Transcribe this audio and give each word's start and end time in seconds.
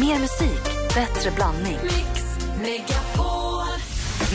Mer 0.00 0.18
musik, 0.18 0.62
bättre 0.94 1.30
blandning. 1.30 1.78
Mix 1.82 2.22
Megapol. 2.60 3.66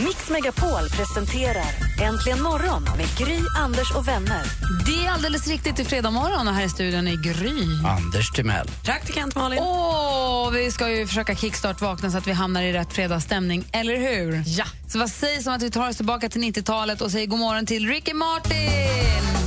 Mix 0.04 0.30
Megapol 0.30 0.88
presenterar 0.96 1.66
Äntligen 2.02 2.42
morgon 2.42 2.82
med 2.82 3.06
Gry, 3.18 3.38
Anders 3.58 3.94
och 3.94 4.08
vänner. 4.08 4.42
Det 4.86 5.06
är 5.06 5.10
alldeles 5.10 5.48
riktigt 5.48 5.78
i 5.78 5.84
fredag 5.84 6.10
morgon 6.10 6.48
och 6.48 6.54
här 6.54 6.64
i 6.64 6.68
studion 6.68 7.08
är 7.08 7.16
Gry. 7.16 7.86
Anders 7.86 8.30
Timell. 8.30 8.68
Praktikant 8.84 9.34
Malin. 9.34 9.58
Åh, 9.62 10.50
vi 10.50 10.70
ska 10.70 10.90
ju 10.90 11.06
försöka 11.06 11.34
kickstart-vakna 11.34 12.10
så 12.10 12.18
att 12.18 12.26
vi 12.26 12.32
hamnar 12.32 12.62
i 12.62 12.72
rätt 12.72 12.92
fredagsstämning, 12.92 13.64
eller 13.72 13.96
hur? 13.96 14.42
Ja. 14.46 14.64
Så 14.88 14.98
vad 14.98 15.10
sägs 15.10 15.46
om 15.46 15.52
att 15.52 15.62
vi 15.62 15.70
tar 15.70 15.88
oss 15.88 15.96
tillbaka 15.96 16.28
till 16.28 16.42
90-talet 16.42 17.00
och 17.00 17.10
säger 17.10 17.26
god 17.26 17.38
morgon 17.38 17.66
till 17.66 17.88
Ricky 17.88 18.14
Martin? 18.14 19.41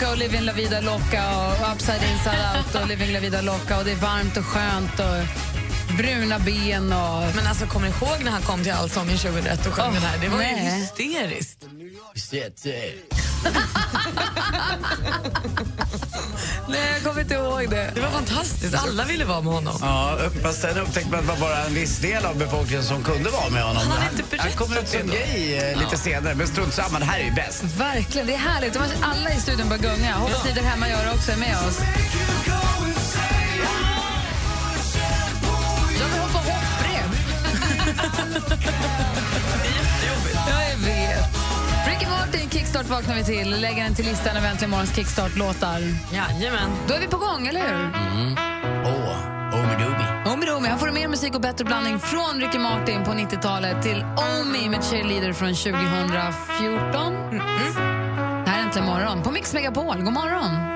Mocha 0.00 0.12
och 0.12 0.18
Living 0.18 0.40
La 0.40 0.52
Vida 0.52 0.80
Loca 0.80 1.22
och 1.36 1.72
Upside 1.72 2.02
Inside 2.02 2.56
Out 2.56 2.74
och 2.82 2.88
Living 2.88 3.12
La 3.12 3.20
Vida 3.20 3.40
Loca 3.40 3.78
och 3.78 3.84
det 3.84 3.92
är 3.92 3.96
varmt 3.96 4.36
och 4.36 4.44
skönt 4.44 5.00
och 5.00 5.96
bruna 5.96 6.38
ben 6.38 6.92
och... 6.92 7.36
Men 7.36 7.46
alltså, 7.46 7.66
kommer 7.66 7.88
ni 7.88 7.94
ihåg 7.94 8.24
när 8.24 8.30
han 8.30 8.42
kom 8.42 8.62
till 8.62 8.72
Allsången 8.72 9.18
2001 9.18 9.66
och 9.66 9.72
sjöng 9.72 9.86
Åh, 9.88 9.94
den 9.94 10.02
här? 10.02 10.18
Det 10.18 10.28
var 10.28 10.42
ju 10.42 10.42
nej. 10.42 10.80
hysteriskt. 10.80 11.66
Nej, 16.70 16.92
jag 16.94 17.02
kommer 17.02 17.20
inte 17.20 17.34
ihåg 17.34 17.70
det. 17.70 17.90
Det 17.94 18.00
var 18.00 18.08
fantastiskt. 18.10 18.74
Alla 18.74 19.04
ville 19.04 19.24
vara 19.24 19.40
med 19.40 19.52
honom. 19.52 19.78
Ja, 19.80 20.18
fast 20.42 20.60
sen 20.60 20.78
upptäckte 20.78 21.10
man 21.10 21.20
att 21.20 21.26
det 21.26 21.32
var 21.32 21.40
bara 21.48 21.64
en 21.64 21.74
viss 21.74 21.98
del 21.98 22.24
av 22.24 22.38
befolkningen 22.38 22.84
som 22.84 23.02
kunde 23.04 23.30
vara 23.30 23.50
med 23.50 23.62
honom. 23.62 23.82
Han 23.88 24.02
hade 24.02 24.16
inte 24.16 24.36
han 24.38 24.50
kommer 24.52 24.74
berättat 24.74 24.90
som 25.00 25.08
gay 25.08 25.54
eh, 25.54 25.78
lite 25.78 25.96
senare, 25.96 26.34
men 26.34 26.46
strunt 26.46 26.74
samma, 26.74 26.98
det 26.98 27.04
här 27.04 27.20
är 27.20 27.24
ju 27.24 27.32
bäst. 27.32 27.62
Verkligen, 27.62 28.26
det 28.26 28.34
är 28.34 28.38
härligt. 28.38 28.78
Alla 29.02 29.30
i 29.32 29.40
studion 29.40 29.68
börjar 29.68 29.82
gunga. 29.82 30.14
Hoppas 30.14 30.44
ni 30.44 30.52
där 30.52 30.62
hemma 30.62 30.88
gör 30.88 31.04
det 31.04 31.10
också, 31.12 31.32
är 31.32 31.36
med 31.36 31.56
oss. 31.68 31.78
Jag 36.00 36.06
vill 36.08 36.20
hoppa 36.20 36.38
hopprep. 36.38 37.10
Ricky 42.00 42.10
Martin, 42.10 42.50
Kickstart 42.50 42.86
vaknar 42.86 43.14
vi 43.14 43.24
till. 43.24 43.60
Lägger 43.60 43.84
den 43.84 43.94
till 43.94 44.04
listan 44.04 44.36
över 44.36 44.48
Äntligen 44.48 44.70
morgons 44.70 44.96
Kickstart-låtar. 44.96 45.80
Jajamän. 46.12 46.70
Då 46.88 46.94
är 46.94 47.00
vi 47.00 47.06
på 47.06 47.16
gång, 47.16 47.46
eller 47.46 47.60
hur? 47.60 47.90
Åh, 48.84 49.60
Omidobi. 49.60 50.34
Omi 50.34 50.46
Domi. 50.46 50.68
Han 50.68 50.78
får 50.78 50.90
mer 50.90 51.08
musik 51.08 51.34
och 51.34 51.40
bättre 51.40 51.64
blandning 51.64 51.98
från 51.98 52.40
Ricky 52.40 52.58
Martin 52.58 53.04
på 53.04 53.10
90-talet 53.10 53.82
till 53.82 54.04
Omi 54.40 54.68
med 54.68 54.84
Cheerleader 54.84 55.32
från 55.32 55.54
2014. 55.54 55.72
Det 58.44 58.50
här 58.50 58.58
är 58.58 58.62
Äntligen 58.62 58.86
morgon 58.88 59.22
på 59.22 59.30
Mix 59.30 59.54
Megapol. 59.54 59.96
God 60.02 60.12
morgon! 60.12 60.70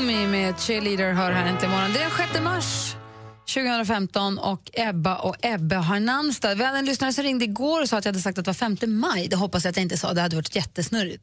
Omi 0.00 0.26
med 0.26 0.60
Cheerleader 0.60 1.12
hör 1.12 1.32
här 1.32 1.46
äntligen 1.46 1.70
morgon. 1.74 1.92
Det 1.92 1.98
är 1.98 2.02
den 2.02 2.28
6 2.32 2.40
mars 2.42 2.94
2015 3.54 4.38
och 4.38 4.70
Ebba 4.72 5.16
och 5.16 5.36
Ebbe 5.42 5.76
har 5.76 6.00
namnsdag. 6.00 6.54
Vi 6.54 6.64
hade 6.64 6.78
en 6.78 6.84
lyssnare 6.84 7.12
som 7.12 7.24
ringde 7.24 7.44
igår 7.44 7.82
och 7.82 7.88
sa 7.88 7.98
att 7.98 8.04
jag 8.04 8.12
hade 8.12 8.22
sagt 8.22 8.38
att 8.38 8.44
det 8.44 8.48
var 8.48 8.54
5 8.54 8.76
maj. 9.00 9.28
Det 9.28 9.36
hoppas 9.36 9.64
jag 9.64 9.70
att 9.70 9.76
jag 9.76 9.82
inte 9.84 9.96
sa. 9.98 10.12
Det 10.12 10.20
hade 10.20 10.36
varit 10.36 10.56
jättesnurrigt. 10.56 11.22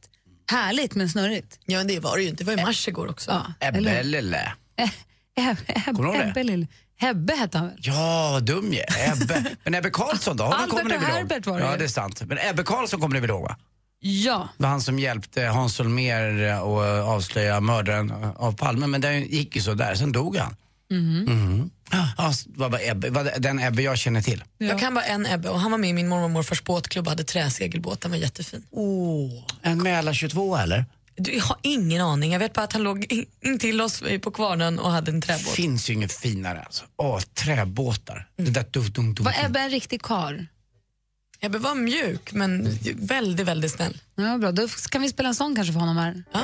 Härligt 0.51 0.95
men 0.95 1.09
snurrigt. 1.09 1.59
Ja, 1.65 1.77
men 1.77 1.87
det 1.87 1.99
var 1.99 2.17
det 2.17 2.23
ju 2.23 2.29
inte. 2.29 2.43
Det 2.43 2.51
var 2.51 2.57
ju 2.57 2.65
mars 2.65 2.87
igår 2.87 3.09
också. 3.09 3.31
Ja, 3.31 3.67
Ebbe? 3.67 3.89
Eh, 3.89 3.99
Ebbe, 3.99 4.91
Ebbe, 5.35 5.83
Kommer 5.85 6.03
du 6.03 6.17
ihåg 6.17 6.25
det? 6.25 6.29
Ebbe, 6.29 6.43
lill- 6.43 6.67
Hebbe 6.99 7.33
hette 7.33 7.57
han 7.57 7.67
väl? 7.67 7.77
Ja, 7.81 8.29
vad 8.31 8.43
dum 8.43 8.73
jag. 8.73 9.11
Ebbe. 9.17 9.45
Men 9.63 9.75
Ebbe 9.75 9.89
Karlsson 9.89 10.37
då? 10.37 10.43
Albert 10.43 10.85
och? 10.85 10.91
Herbert 10.91 11.45
var 11.45 11.59
det 11.59 11.65
Ja, 11.65 11.77
det 11.77 11.83
är 11.83 11.87
sant. 11.87 12.21
Men 12.25 12.37
Ebbe 12.49 12.63
Karlsson 12.63 12.99
kommer 13.01 13.13
ni 13.13 13.19
väl 13.19 13.29
ihåg 13.29 13.41
va? 13.41 13.57
Ja. 13.99 14.49
Det 14.57 14.63
var 14.63 14.69
han 14.69 14.81
som 14.81 14.99
hjälpte 14.99 15.41
Hans 15.41 15.79
Holmér 15.79 16.51
att 16.53 17.07
avslöja 17.07 17.59
mördaren 17.59 18.11
av 18.35 18.51
Palme. 18.55 18.87
Men 18.87 19.01
det 19.01 19.13
gick 19.19 19.55
ju 19.55 19.61
så 19.61 19.73
där, 19.73 19.95
sen 19.95 20.11
dog 20.11 20.35
han. 20.37 20.55
Mhm. 20.91 21.69
Ja, 21.91 22.31
det 22.45 22.59
var 22.59 22.69
bara 22.69 22.81
Ebbe, 22.81 23.09
var 23.09 23.39
den 23.39 23.59
Ebbe 23.59 23.81
jag 23.81 23.97
känner 23.97 24.21
till. 24.21 24.43
Jag 24.57 24.79
kan 24.79 24.93
bara 24.93 25.05
en 25.05 25.25
Ebbe 25.25 25.49
och 25.49 25.59
han 25.59 25.71
var 25.71 25.77
med 25.77 25.89
i 25.89 25.93
min 25.93 26.07
mormor 26.07 26.23
och 26.25 26.31
morfars 26.31 26.63
båtklubb 26.63 27.05
och 27.05 27.11
hade 27.11 27.23
träsegelbåt. 27.23 28.01
Den 28.01 28.11
var 28.11 28.17
jättefin. 28.17 28.63
Oh, 28.71 29.43
en 29.61 29.83
Mälar 29.83 30.13
22 30.13 30.57
eller? 30.57 30.85
Du, 31.17 31.33
jag 31.33 31.43
har 31.43 31.57
ingen 31.61 32.01
aning. 32.01 32.31
Jag 32.31 32.39
vet 32.39 32.53
bara 32.53 32.61
att 32.61 32.73
han 32.73 32.83
låg 32.83 33.11
in- 33.13 33.25
intill 33.45 33.81
oss 33.81 34.03
på 34.21 34.31
kvarnen 34.31 34.79
och 34.79 34.91
hade 34.91 35.11
en 35.11 35.21
träbåt. 35.21 35.47
finns 35.47 35.89
ju 35.89 35.93
inget 35.93 36.11
finare 36.11 36.61
alltså. 36.61 36.83
Åh, 36.97 37.19
träbåtar. 37.19 38.27
Det 38.37 38.51
där 38.51 38.65
dum, 38.71 38.91
dum, 38.91 39.13
dum, 39.13 39.25
Var. 39.25 39.33
Ebbe 39.45 39.59
en 39.59 39.69
riktig 39.69 40.01
karl? 41.41 41.45
Ebbe 41.45 41.57
var 41.57 41.75
mjuk 41.75 42.33
men 42.33 42.77
väldigt, 42.95 43.47
väldigt 43.47 43.71
snäll. 43.71 43.97
Ja, 44.15 44.37
bra. 44.37 44.51
Då 44.51 44.67
kan 44.89 45.01
vi 45.01 45.09
spela 45.09 45.29
en 45.29 45.35
sång 45.35 45.55
kanske 45.55 45.73
för 45.73 45.79
honom 45.79 45.97
här. 45.97 46.23
Ja. 46.31 46.39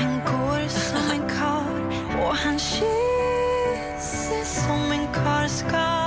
Han 0.00 0.18
går 0.18 0.68
som 0.68 1.10
en 1.10 1.28
kar 1.28 2.26
och 2.28 2.36
han 2.36 2.58
kysser 2.58 4.44
som 4.66 4.92
en 4.92 5.06
kar 5.14 5.48
ska. 5.48 5.98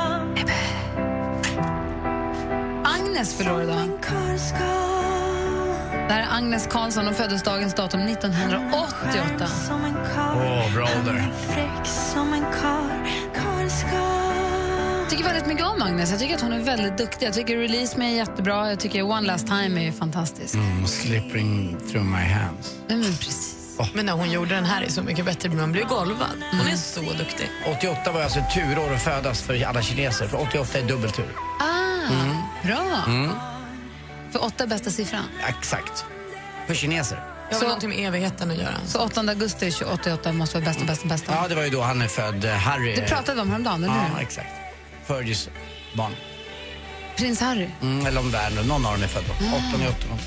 Agnes 2.84 3.34
fyller 3.34 3.64
idag. 3.64 3.90
Det 6.08 6.16
här 6.16 6.22
är 6.22 6.38
Agnes 6.38 6.68
Karlsson 6.68 7.08
och 7.08 7.16
föddes 7.16 7.44
dagens 7.44 7.74
datum 7.74 8.02
1988. 8.02 9.48
Som 9.48 9.86
en 9.86 9.94
kar. 9.94 10.36
Åh, 10.36 10.74
bra 10.74 10.88
Han 10.88 11.00
ålder. 11.00 11.32
Tycker 15.12 15.24
väldigt 15.24 15.46
mycket 15.48 15.66
om 15.66 15.82
Agnes. 15.82 16.12
Jag 16.12 16.20
tycker 16.20 16.36
att 16.36 16.42
hon 16.42 16.54
är 16.54 16.60
väldigt 16.60 16.98
duktig. 16.98 17.26
Jag 17.26 17.34
tycker 17.34 17.58
Release 17.58 17.98
Me 17.98 18.12
är 18.12 18.16
jättebra. 18.16 18.70
Jag 18.70 18.80
tycker 18.80 19.02
One 19.04 19.28
Last 19.28 19.48
Time 19.48 19.88
är 19.88 19.92
fantastisk. 19.92 20.54
Mm, 20.56 20.88
slipping 20.88 21.78
through 21.92 22.06
my 22.06 22.18
hands. 22.34 22.76
Men 22.88 23.04
precis. 23.04 23.58
Men 23.94 24.06
när 24.06 24.14
hon 24.14 24.32
gjorde 24.32 24.56
den 24.56 24.66
här 24.66 24.82
är 24.82 24.90
så 24.90 25.02
mycket 25.04 25.26
bättre. 25.26 25.50
Man 25.50 25.72
blir 25.72 25.84
golvad. 25.84 26.44
Hon 26.52 26.68
är 26.68 26.76
så 26.76 27.02
duktig. 27.02 27.50
88 27.78 28.12
var 28.12 28.22
alltså 28.24 28.40
ett 28.40 28.54
turår 28.54 28.94
att 28.94 29.02
födas 29.02 29.42
för 29.42 29.64
alla 29.66 29.82
kineser. 29.82 30.28
För 30.28 30.42
88 30.42 30.78
är 30.80 30.84
dubbeltur. 30.84 31.28
Ah, 31.60 32.68
bra. 32.68 33.04
För 34.32 34.44
åtta 34.44 34.68
bästa 34.68 34.90
siffran. 34.90 35.24
Exakt. 35.48 36.06
För 36.68 36.74
kineser. 36.74 37.18
Det 37.50 37.56
har 37.56 37.60
Så- 37.62 37.66
någonting 37.68 37.90
med 37.90 38.08
evigheten 38.08 38.52
att 38.52 38.58
göra. 38.58 38.76
Så 38.86 39.00
8 39.00 39.22
augusti 39.30 39.72
88 39.94 40.34
måste 40.34 40.58
vara 40.60 40.66
bästa, 40.66 40.86
bästa, 40.86 41.08
bästa. 41.08 41.34
Ja, 41.36 41.48
det 41.48 41.56
var 41.56 41.64
ju 41.64 41.70
då 41.70 41.82
han 41.82 42.02
är 42.02 42.08
född, 42.08 42.46
eh, 42.46 42.52
Harry. 42.52 42.96
Det 42.96 43.02
pratade 43.02 43.36
vi 43.36 43.42
om 43.42 43.50
häromdagen, 43.50 43.84
eller 43.84 43.96
Ja, 43.96 44.02
hur? 44.16 44.22
exakt. 44.22 44.61
Fergies 45.12 45.50
barn. 45.94 46.16
Prins 47.18 47.40
Harry. 47.40 47.68
Mm, 47.82 48.06
eller 48.06 48.20
om 48.20 48.32
det 48.32 48.38
är 48.38 48.50
någon 48.64 48.86
av 48.86 48.94
dem 48.94 49.04
är 49.04 49.08
född 49.08 49.24
då. 49.28 49.34
8 49.34 49.96
8 50.14 50.22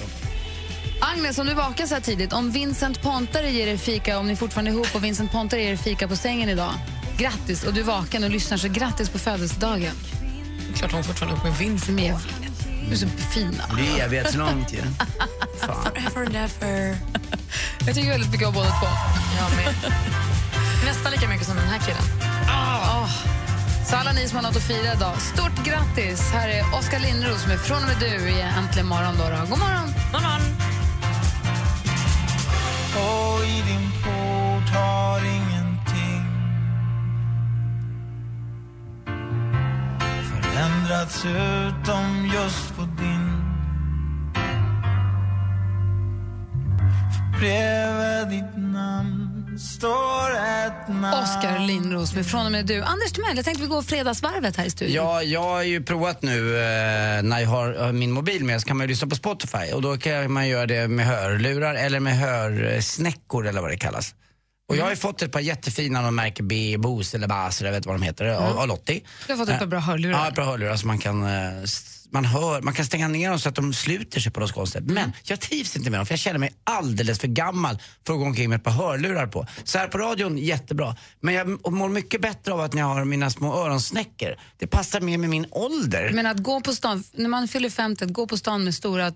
Agnes, 1.01 1.39
om 1.39 1.47
du 1.47 1.55
vaken 1.55 1.89
så 1.89 1.95
här 1.95 2.03
tidigt, 2.03 2.33
om 2.33 2.51
Vincent 2.51 3.03
Pontare 3.03 3.51
ger 3.51 3.67
er 3.67 3.77
fika, 3.77 4.19
om 4.19 4.27
ni 4.27 4.37
fortfarande 4.37 4.71
är 4.71 4.73
ihop 4.73 4.95
och 4.95 5.05
Vincent 5.05 5.33
Pontare 5.33 5.63
ger 5.63 5.73
er 5.73 5.77
fika 5.77 6.09
på 6.09 6.17
sängen 6.17 6.49
idag, 6.49 6.73
grattis! 7.19 7.65
Och 7.65 7.75
du 7.75 7.81
är 7.81 7.85
vaken 7.85 8.25
och 8.25 8.31
lyssnar, 8.31 8.59
så 8.59 8.69
grattis 8.69 9.09
på 9.09 9.19
födelsedagen. 9.19 9.95
Det 10.69 10.75
är 10.75 10.79
klart 10.79 10.93
hon 10.93 11.05
fortfarande 11.05 11.35
är 11.35 11.37
ihop 11.37 11.61
med 11.61 11.69
Vincent. 11.69 12.01
Vet, 12.01 12.17
du 12.89 12.93
är 12.93 12.97
så 12.97 13.09
fin. 13.09 13.63
Det 13.77 14.01
är 14.01 14.05
evighetslångt 14.05 14.73
ju. 14.73 14.79
Forever 15.61 16.27
and 16.27 16.37
ever. 16.37 16.97
Jag 17.87 17.95
tycker 17.95 18.09
väldigt 18.11 18.31
mycket 18.33 18.49
om 18.49 18.55
båda 18.55 18.69
två. 18.69 18.87
Jag 19.41 19.57
med. 19.57 19.93
Nästan 20.85 21.13
lika 21.13 21.29
mycket 21.29 21.47
som 21.47 21.57
den 21.57 21.69
här 21.69 21.79
killen. 21.79 22.03
Ah, 22.49 22.75
Så 22.75 22.91
alla 22.91 23.09
ni 24.15 24.29
som 24.29 24.37
har 24.37 24.43
något 24.43 24.57
att 24.57 24.63
fira 24.63 24.93
idag, 24.93 25.21
stort 25.21 25.65
grattis! 25.65 26.31
Här 26.33 26.49
är 26.49 26.79
Oskar 26.79 26.99
Lindros 26.99 27.47
med 27.47 27.59
Från 27.61 27.83
och 27.83 27.89
med 27.89 27.97
du 28.01 28.31
i 28.31 28.41
Äntligen 28.41 28.87
morgon. 28.87 29.15
Då, 29.19 29.25
då. 29.25 29.41
God 29.51 29.59
morgon! 29.59 29.89
God 30.13 30.23
morgon. 30.23 30.43
Och 32.97 33.45
i 33.47 33.63
din 33.69 33.91
port 34.03 34.69
har 34.75 35.21
ingenting 35.37 36.25
förändrats 40.31 41.25
utom 41.25 42.31
just 42.35 42.77
på 42.77 42.83
din 42.83 43.45
För 47.15 47.39
bredvid 47.39 48.29
ditt 48.29 48.57
namn 48.57 49.24
Oskar 51.23 51.67
Lindros 51.67 52.15
med 52.15 52.27
Från 52.27 52.47
och 52.47 52.53
med 52.53 52.67
du. 52.67 52.83
Anders 52.83 53.13
Timell, 53.13 53.37
jag 53.37 53.45
tänkte 53.45 53.63
vi 53.63 53.69
går 53.69 53.83
fredagsvarvet 53.83 54.57
här 54.57 54.65
i 54.65 54.71
studion. 54.71 54.95
Ja, 54.95 55.23
jag 55.23 55.43
har 55.43 55.63
ju 55.63 55.83
provat 55.83 56.23
nu 56.23 56.57
eh, 56.57 57.23
när 57.23 57.41
jag 57.41 57.49
har 57.49 57.87
eh, 57.87 57.93
min 57.93 58.13
mobil 58.13 58.45
med 58.45 58.61
så 58.61 58.67
kan 58.67 58.77
man 58.77 58.85
ju 58.85 58.89
lyssna 58.89 59.09
på 59.09 59.17
Spotify 59.17 59.73
och 59.75 59.83
då 59.83 59.97
kan 59.97 60.33
man 60.33 60.49
göra 60.49 60.67
det 60.67 60.89
med 60.89 61.07
hörlurar 61.07 61.75
eller 61.75 62.01
med 62.01 62.19
hörsnäckor 62.19 63.47
eller 63.47 63.61
vad 63.61 63.71
det 63.71 63.77
kallas. 63.77 64.15
Och 64.69 64.77
jag 64.77 64.83
har 64.85 64.91
ju 64.91 64.97
fått 64.97 65.23
ett 65.23 65.33
par 65.33 65.41
jättefina, 65.41 66.03
de 66.03 66.15
märker 66.15 66.43
B, 66.43 66.77
Bose 66.79 67.17
eller 67.17 67.29
Bas 67.29 67.63
jag 67.63 67.73
vet 67.73 67.87
vad 67.87 67.95
de 67.95 68.03
heter, 68.03 68.27
av, 68.27 68.59
av 68.59 68.69
Lottie. 68.69 69.01
Du 69.27 69.33
har 69.33 69.39
fått 69.39 69.49
ett 69.49 69.59
par 69.59 69.67
bra 69.67 69.79
hörlurar. 69.79 70.13
Ja, 70.19 70.29
ett 70.29 70.35
par 70.35 70.43
hörlurar 70.45 70.77
som 70.77 70.89
man 70.89 70.99
kan 70.99 71.25
eh, 71.25 71.65
man 72.15 72.25
hör, 72.25 72.63
man 72.63 72.75
kan 72.75 72.85
stänga 72.85 73.09
ner 73.09 73.31
dem 73.31 73.39
så 73.39 73.49
att 73.49 73.55
de 73.55 73.73
sluter 73.73 74.21
sig 74.21 74.33
på 74.33 74.41
något 74.41 74.53
konstigt. 74.53 74.81
Mm. 74.81 74.95
Men 74.95 75.13
jag 75.25 75.41
trivs 75.41 75.77
inte 75.77 75.91
med 75.91 76.01
dem 76.01 76.07
för 76.07 76.13
jag 76.13 76.19
känner 76.19 76.39
mig 76.39 76.55
alldeles 76.65 77.19
för 77.19 77.29
gammal 77.29 77.79
för 78.07 78.13
att 78.13 78.19
gå 78.19 78.25
omkring 78.25 78.49
med 78.49 78.57
ett 78.57 78.65
par 78.65 78.71
hörlurar 78.71 79.27
på. 79.27 79.47
Så 79.65 79.79
här 79.79 79.89
på 79.89 79.99
radion, 79.99 80.39
jättebra. 80.39 80.97
Men 81.21 81.35
jag 81.35 81.73
mår 81.73 81.89
mycket 81.89 82.21
bättre 82.21 82.53
av 82.53 82.61
att 82.61 82.73
när 82.73 82.81
jag 82.81 82.87
har 82.87 83.05
mina 83.05 83.31
små 83.31 83.55
öronsnäckor. 83.55 84.37
Det 84.59 84.67
passar 84.67 85.01
mer 85.01 85.19
med 85.19 85.31
min 85.31 85.47
ålder. 85.51 86.11
Men 86.15 86.27
att 86.27 86.43
gå 86.43 86.61
på 86.61 86.73
stan, 86.73 87.05
när 87.13 87.29
man 87.29 87.49
fyller 87.49 87.71
50, 87.71 88.05
att 88.05 88.13
gå 88.13 88.27
på 88.27 88.37
stan 88.37 88.65
med 88.65 88.75
stora, 88.75 89.13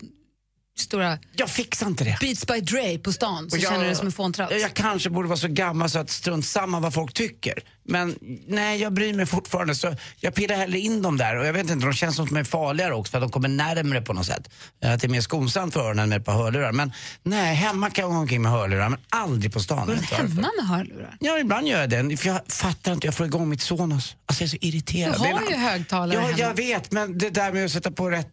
stora 0.80 1.18
Jag 1.36 1.50
fixar 1.50 1.86
inte 1.86 2.04
det. 2.04 2.16
Beats 2.20 2.46
by 2.46 2.60
Dre 2.60 2.98
på 2.98 3.12
stan 3.12 3.50
så 3.50 3.56
jag- 3.56 3.62
känner 3.62 3.78
du 3.78 3.84
dig 3.86 3.94
som 3.96 4.06
en 4.06 4.12
fåntratt. 4.12 4.50
Jag 4.60 4.74
kanske 4.74 5.10
borde 5.10 5.28
vara 5.28 5.36
så 5.38 5.48
gammal 5.48 5.90
så 5.90 5.98
att 5.98 6.10
strunt 6.10 6.46
samma 6.46 6.80
vad 6.80 6.94
folk 6.94 7.14
tycker. 7.14 7.54
Men 7.90 8.18
nej, 8.46 8.80
jag 8.80 8.92
bryr 8.92 9.14
mig 9.14 9.26
fortfarande. 9.26 9.74
Så 9.74 9.96
jag 10.20 10.34
pillar 10.34 10.56
hellre 10.56 10.78
in 10.78 11.02
dem 11.02 11.16
där. 11.16 11.36
Och 11.36 11.46
jag 11.46 11.52
vet 11.52 11.70
inte, 11.70 11.86
de 11.86 11.92
känns 11.92 12.16
som 12.16 12.24
att 12.24 12.30
de 12.30 12.36
är 12.38 12.44
farligare 12.44 12.94
också 12.94 13.10
för 13.10 13.18
att 13.18 13.22
de 13.24 13.30
kommer 13.30 13.48
närmre 13.48 14.02
på 14.02 14.12
något 14.12 14.26
sätt. 14.26 14.48
Eh, 14.84 14.92
Att 14.92 15.00
det 15.00 15.06
är 15.06 15.08
mer 15.08 15.20
skonsamt 15.20 15.72
för 15.74 15.80
öronen 15.80 16.08
med 16.08 16.18
ett 16.20 16.24
par 16.26 16.32
hörlurar. 16.32 16.72
Men 16.72 16.92
nej, 17.22 17.54
hemma 17.54 17.90
kan 17.90 18.02
jag 18.02 18.12
gå 18.12 18.18
omkring 18.18 18.42
med 18.42 18.52
hörlurar 18.52 18.88
men 18.88 18.98
aldrig 19.08 19.52
på 19.52 19.60
stan. 19.60 19.86
Går 19.86 19.94
Jag 19.94 20.04
du 20.10 20.16
hemma 20.16 20.48
med 20.58 20.66
hörlurar? 20.68 21.16
Ja, 21.20 21.38
ibland 21.38 21.68
gör 21.68 21.80
jag 21.80 21.90
det. 21.90 22.16
För 22.16 22.28
jag 22.28 22.40
fattar 22.48 22.92
inte, 22.92 23.06
jag 23.06 23.14
får 23.14 23.26
igång 23.26 23.48
mitt 23.48 23.60
Sonos. 23.60 24.16
Alltså 24.26 24.42
jag 24.42 24.46
är 24.46 24.50
så 24.50 24.56
irriterad. 24.60 25.14
Du 25.14 25.18
har 25.34 25.50
ju 25.50 25.56
högtalare 25.56 26.14
Ja, 26.14 26.20
hemma. 26.20 26.38
jag 26.38 26.54
vet. 26.56 26.92
Men 26.92 27.18
det 27.18 27.30
där 27.30 27.52
med 27.52 27.64
att 27.64 27.70
sätta 27.72 27.90
på 27.90 28.10
rätt 28.10 28.28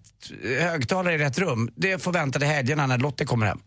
högtalare 0.59 1.15
i 1.15 1.17
rätt 1.17 1.37
rum, 1.39 1.69
det 1.75 2.03
får 2.03 2.11
vänta 2.11 2.39
till 2.39 2.47
helgerna 2.47 2.87
när 2.87 2.97
Lotte 2.97 3.25
kommer 3.25 3.45
hem. 3.45 3.59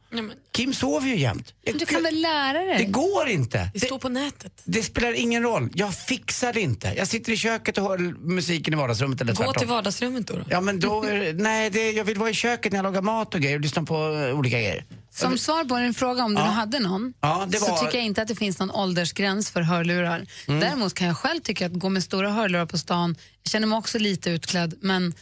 Kim 0.53 0.75
sover 0.75 1.09
ju 1.09 1.17
jämt. 1.17 1.55
Du 1.79 1.87
kan 1.87 2.03
väl 2.03 2.21
lära 2.21 2.59
det 2.59 2.75
dig? 2.75 2.85
går 2.87 3.29
inte. 3.29 3.71
Det 3.75 3.81
står 3.81 3.99
på 3.99 4.09
nätet. 4.09 4.53
Det 4.65 4.83
spelar 4.83 5.13
ingen 5.13 5.43
roll. 5.43 5.69
Jag 5.75 5.95
fixar 5.95 6.53
det 6.53 6.61
inte. 6.61 6.95
Jag 6.97 7.09
sitter 7.09 7.33
i 7.33 7.37
köket 7.37 7.79
och 7.79 7.85
hör 7.85 7.99
musiken 8.29 8.75
i 8.75 8.77
vardagsrummet 8.77 9.21
eller 9.21 9.33
Gå 9.33 9.37
tvärtom. 9.37 9.55
till 9.55 9.69
vardagsrummet 9.69 10.27
då. 10.27 10.35
då. 10.35 10.45
Ja 10.51 10.61
men 10.61 10.81
då, 10.81 11.03
det- 11.03 11.33
nej 11.33 11.71
det, 11.71 11.91
jag 11.91 12.05
vill 12.05 12.19
vara 12.19 12.31
i 12.31 12.35
köket 12.35 12.73
när 12.73 12.79
jag 12.79 12.83
lagar 12.85 13.03
mat 13.03 13.35
och 13.35 13.41
grejer 13.41 13.57
och 13.57 13.61
lyssna 13.63 13.83
på 13.83 13.95
eh, 14.29 14.39
olika 14.39 14.57
grejer. 14.59 14.85
Som 15.11 15.39
svar 15.39 15.65
på 15.65 15.77
din 15.79 15.95
fråga 15.95 16.25
om 16.25 16.35
du 16.35 16.41
Ja. 16.41 16.47
hade 16.47 16.79
någon, 16.79 17.15
Ja, 17.21 17.47
det 17.49 17.59
så 17.59 17.65
var- 17.65 17.71
Mm. 17.73 17.85
tycker 17.87 17.99
jag 17.99 18.05
inte 18.07 18.23
att 18.23 18.29
det 18.29 18.35
finns 18.37 18.59
någon 18.59 18.71
åldersgräns 18.71 19.51
för 19.51 19.61
hörlurar. 19.61 20.27
Däremot 20.47 20.95
kan 20.95 21.07
jag 21.07 21.17
själv 21.17 21.41
tycka 21.41 21.67
att 21.67 21.73
gå 21.73 21.89
med 21.89 22.03
stora 22.05 22.31
hörlurar 22.31 22.67
på 22.67 22.79
stan, 22.79 23.17
jag 23.43 23.51
känner 23.51 23.67
mig 23.67 23.79
också 23.79 23.99
lite 23.99 24.31
utklädd, 24.31 24.75
men 24.81 25.15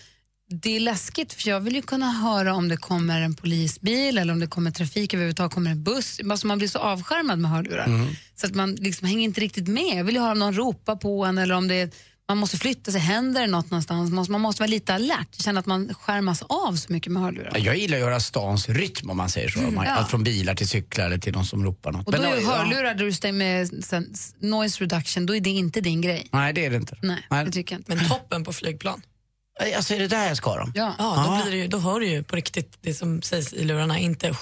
det 0.49 0.77
är 0.77 0.81
läskigt 0.81 1.33
för 1.33 1.49
jag 1.49 1.61
vill 1.61 1.75
ju 1.75 1.83
kunna 1.83 2.11
höra 2.13 2.55
om 2.55 2.69
det 2.69 2.77
kommer 2.77 3.21
en 3.21 3.35
polisbil 3.35 4.19
eller 4.19 4.33
om 4.33 4.41
det 4.41 4.47
kommer 4.47 4.71
trafik 4.71 5.15
överhuvudtaget, 5.15 5.55
kommer 5.55 5.71
en 5.71 5.83
buss. 5.83 6.21
Alltså 6.31 6.47
man 6.47 6.59
blir 6.59 6.69
så 6.69 6.79
avskärmad 6.79 7.39
med 7.39 7.51
hörlurar. 7.51 7.87
Mm. 7.87 8.09
Så 8.35 8.47
att 8.47 8.55
man 8.55 8.75
liksom 8.75 9.09
hänger 9.09 9.25
inte 9.25 9.41
riktigt 9.41 9.69
med. 9.69 9.99
Jag 9.99 10.05
vill 10.05 10.15
ju 10.15 10.21
höra 10.21 10.33
om 10.33 10.39
någon 10.39 10.55
ropar 10.55 10.97
på 10.97 11.25
en 11.25 11.39
eller 11.39 11.55
om 11.55 11.69
det 11.69 11.75
är, 11.75 11.91
man 12.29 12.39
måste 12.39 12.57
flytta 12.57 12.93
sig, 12.93 13.01
händer 13.01 13.41
det 13.41 13.47
något 13.47 13.71
någonstans? 13.71 14.11
Man 14.11 14.15
måste, 14.17 14.33
man 14.33 14.41
måste 14.41 14.63
vara 14.63 14.71
lite 14.71 14.95
alert, 14.95 15.43
känna 15.43 15.61
att 15.61 15.67
man 15.67 15.95
skärmas 15.95 16.43
av 16.43 16.77
så 16.77 16.93
mycket 16.93 17.13
med 17.13 17.23
hörlurar. 17.23 17.59
Jag 17.59 17.77
gillar 17.77 17.97
att 17.97 18.01
göra 18.03 18.21
stans 18.21 18.69
rytm 18.69 19.11
om 19.11 19.17
man 19.17 19.29
säger 19.31 19.49
så. 19.49 19.59
Man- 19.61 19.85
Ja. 19.85 19.91
Allt 19.91 20.11
från 20.11 20.25
bilar 20.25 20.55
till 20.55 20.69
cyklar 20.69 21.07
eller 21.07 21.19
till 21.19 21.33
någon 21.33 21.47
som 21.47 21.65
ropar 21.65 21.93
något. 21.93 22.07
Och 22.07 22.13
då 22.13 22.19
Men, 22.19 22.33
är 22.33 22.37
ju 22.37 22.43
ja, 22.43 22.51
hörlurar 22.51 22.95
där 22.95 23.05
du 23.05 23.13
stänger 23.13 23.33
med 23.39 23.85
sen, 23.85 24.15
noise 24.41 24.81
reduction, 24.85 25.27
då 25.27 25.37
är 25.37 25.41
det 25.41 25.51
inte 25.51 25.81
din 25.81 26.01
grej. 26.01 26.29
Nej 26.33 26.53
det 26.53 26.65
är 26.67 26.71
det 26.71 26.77
inte. 26.77 26.97
Nej, 27.03 27.45
det 27.45 27.51
tycker 27.53 27.75
jag 27.75 27.81
inte. 27.81 27.95
Men 27.95 28.09
toppen 28.09 28.45
på 28.45 28.53
flygplan. 28.53 29.03
Alltså 29.77 29.95
är 29.95 29.99
det 29.99 30.09
där 30.09 30.29
jag 30.29 30.37
ska 30.37 30.57
dem? 30.57 30.73
Ja. 30.75 30.95
Ja, 30.99 31.25
då, 31.27 31.43
blir 31.43 31.53
det 31.53 31.63
ju, 31.63 31.69
då 31.69 31.79
hör 31.79 32.01
du 32.01 32.07
ju 32.07 32.23
på 32.23 32.37
riktigt 32.37 32.79
det 32.81 32.95
som 32.95 33.23
sägs 33.23 33.53
i 33.53 33.65
lurarna, 33.65 33.99
inte 33.99 34.37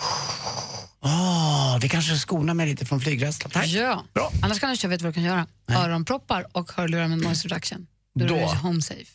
Åh, 1.05 1.79
det 1.81 1.89
kanske 1.89 2.17
skonar 2.17 2.55
mig 2.55 2.67
lite 2.67 2.87
från 2.87 3.01
flygrädsla. 3.01 3.51
Tack. 3.51 3.67
ja. 3.67 4.05
Bra. 4.15 4.31
Annars 4.43 4.61
kan 4.61 4.71
du 4.71 4.77
köpa, 4.77 4.91
vet 4.91 5.01
du 5.01 5.05
vad 5.05 5.13
du 5.13 5.15
kan 5.15 5.23
göra? 5.25 5.47
Öronproppar 5.73 6.47
och 6.53 6.73
hörlurar 6.73 7.09
med 7.09 7.19
noise 7.19 7.49
reduction. 7.49 7.87
Då, 8.15 8.27
Då. 8.27 8.35
är 8.35 8.41
du 8.41 8.47
home 8.47 8.83
safe. 8.83 9.11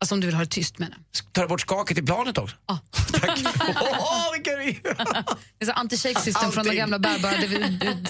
Alltså 0.00 0.14
om 0.14 0.20
du 0.20 0.26
vill 0.26 0.34
ha 0.34 0.44
det 0.44 0.50
tyst 0.50 0.78
med 0.78 0.88
det. 0.90 1.22
Tar 1.32 1.42
du 1.42 1.48
bort 1.48 1.60
skaket 1.60 1.98
i 1.98 2.02
planet 2.02 2.38
också? 2.38 2.56
Ja. 2.66 2.78
Tack. 3.12 3.38
Åh. 4.00 4.24
Det 5.58 5.64
är 5.64 5.66
så 5.66 5.72
anti-shake 5.72 6.20
system 6.20 6.52
från 6.52 6.64
de 6.64 6.70
Allting. 6.70 6.76
gamla 6.78 6.98
bärbara 6.98 7.34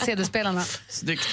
CD-spelarna. 0.06 0.64
Snyggt. 0.88 1.28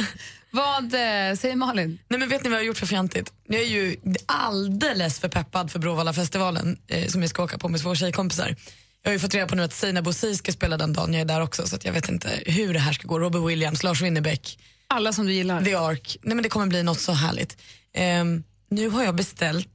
Vad 0.50 0.84
eh, 0.84 1.34
säger 1.36 1.56
Malin? 1.56 1.98
Nej 2.08 2.20
men 2.20 2.28
vet 2.28 2.44
ni 2.44 2.50
vad 2.50 2.56
jag 2.58 2.62
har 2.62 2.66
gjort 2.66 2.78
för 2.78 2.86
fjantigt? 2.86 3.32
Jag 3.48 3.60
är 3.60 3.66
ju 3.66 3.96
alldeles 4.26 5.18
för 5.20 5.28
peppad 5.28 5.70
för 5.70 5.78
Bråvalla-festivalen 5.78 6.78
eh, 6.86 7.08
som 7.08 7.20
jag 7.22 7.30
ska 7.30 7.42
åka 7.44 7.58
på 7.58 7.68
med 7.68 7.80
två 7.80 7.94
tjejkompisar. 7.94 8.56
Jag 9.02 9.10
har 9.10 9.12
ju 9.12 9.18
fått 9.18 9.34
reda 9.34 9.46
på 9.46 9.54
nu 9.54 9.62
att 9.62 9.72
Sina 9.72 10.02
Bosi 10.02 10.36
ska 10.36 10.52
spela 10.52 10.76
den 10.76 10.92
dagen 10.92 11.12
jag 11.14 11.20
är 11.20 11.24
där 11.24 11.40
också 11.40 11.66
så 11.66 11.76
att 11.76 11.84
jag 11.84 11.92
vet 11.92 12.08
inte 12.08 12.42
hur 12.46 12.72
det 12.74 12.80
här 12.80 12.92
ska 12.92 13.08
gå. 13.08 13.18
Robert 13.18 13.42
Williams, 13.50 13.82
Lars 13.82 14.02
Winnerbäck, 14.02 14.58
Alla 14.86 15.12
som 15.12 15.26
du 15.26 15.32
gillar. 15.32 15.64
The 15.64 15.74
Ark. 15.74 16.16
Nej 16.22 16.34
men 16.34 16.42
det 16.42 16.48
kommer 16.48 16.66
bli 16.66 16.82
något 16.82 17.00
så 17.00 17.12
härligt. 17.12 17.56
Ehm, 17.94 18.42
nu 18.70 18.88
har 18.88 19.04
jag 19.04 19.14
beställt 19.14 19.68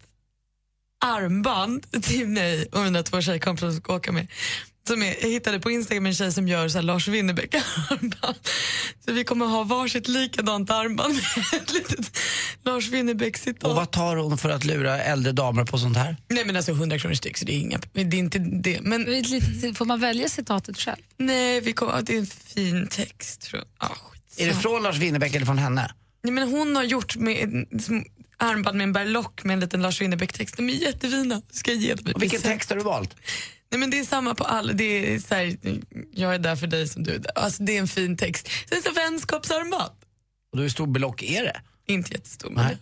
armband 1.04 2.04
till 2.04 2.28
mig 2.28 2.68
och 2.72 2.80
mina 2.80 3.04
två 3.04 3.22
tjejkompisar 3.22 3.68
som 3.72 3.80
ska 3.82 3.96
åka 3.96 4.12
med. 4.12 4.28
Som 4.88 5.02
är, 5.04 5.16
jag 5.22 5.30
hittade 5.30 5.60
på 5.60 5.72
Instagram 5.72 6.06
en 6.06 6.14
tjej 6.14 6.32
som 6.32 6.48
gör 6.48 6.68
så 6.70 6.78
här 6.78 6.84
Lars 6.84 7.08
Winnerbäck-armband. 7.08 8.36
Så 9.06 9.12
vi 9.12 9.24
kommer 9.24 9.46
ha 9.46 9.64
varsitt 9.64 10.08
likadant 10.08 10.70
armband 10.70 11.14
med 11.14 11.62
ett 11.62 11.74
litet 11.74 12.18
Lars 12.64 12.90
Winnerbäck-citat. 12.90 13.64
Och 13.64 13.76
vad 13.76 13.92
tar 13.92 14.16
hon 14.16 14.38
för 14.38 14.50
att 14.50 14.64
lura 14.66 15.02
äldre 15.04 15.32
damer 15.32 15.66
på 15.66 15.78
sånt 15.78 15.98
här? 15.98 16.18
Nej 16.30 16.46
men 16.46 16.56
alltså 16.56 16.72
100 16.72 17.00
kronor 17.00 17.16
styck 17.16 17.38
så 17.38 17.46
det 17.46 17.54
är, 17.54 17.60
inga, 17.60 17.80
det 17.94 18.02
är 18.02 18.14
inte 18.16 18.40
det. 18.40 18.82
Men 18.82 19.06
Får 19.76 19.86
man 19.86 20.00
välja 20.00 20.30
citatet 20.30 20.78
själv? 20.78 20.98
nej, 21.18 21.62
vi 21.62 21.74
kommer, 21.74 22.02
det 22.02 22.14
är 22.16 22.20
en 22.20 22.26
fin 22.26 22.88
text 22.88 23.42
tror 23.42 23.64
jag. 23.80 23.90
Ah. 23.90 23.96
Är 24.38 24.48
det 24.48 24.54
från 24.54 24.84
Lars 24.84 24.98
Winnerbäck 24.98 25.36
eller 25.36 25.46
från 25.46 25.58
henne? 25.58 25.92
Nej, 26.24 26.34
men 26.34 26.50
hon 26.50 26.76
har 26.76 26.84
gjort 26.84 27.16
med 27.16 27.66
armband 28.44 28.78
med 28.78 28.84
en 28.84 28.94
berlock 28.94 29.44
med 29.44 29.54
en 29.54 29.60
liten 29.60 29.82
Lars 29.82 30.02
Winnerbäck-text. 30.02 30.58
De 30.58 30.70
är 30.70 30.74
jättefina. 30.74 31.42
Ska 31.52 31.72
jag 31.72 31.80
ge 31.82 31.94
dem 31.94 32.14
Och 32.16 32.22
vilken 32.22 32.42
text 32.42 32.70
har 32.70 32.78
du 32.78 32.84
valt? 32.84 33.16
Nej, 33.72 33.80
men 33.80 33.90
det 33.90 34.00
är 34.00 34.06
samma 34.06 34.36
på 34.36 34.44
alla. 34.44 34.74
Det 34.74 35.14
är 35.14 35.20
så 35.20 35.36
här, 35.36 35.58
jag 36.12 36.36
är 36.36 36.40
där 36.40 36.56
för 36.56 36.68
dig 36.68 36.88
som 36.88 37.04
du 37.04 37.12
är 37.12 37.20
där. 37.20 37.32
Alltså, 37.38 37.64
det 37.64 37.78
är 37.78 37.80
en 37.80 37.88
fin 37.88 38.18
text. 38.18 38.50
Sen 38.70 38.82
så 38.82 38.92
vänskapsarmband. 38.92 39.92
Och 40.54 40.60
hur 40.60 40.70
stor 40.70 40.88
belock 40.88 41.24
är 41.24 41.44
det? 41.44 41.62
Inte 41.88 42.14
jättestor. 42.14 42.50
Men 42.50 42.66
Nej. 42.66 42.78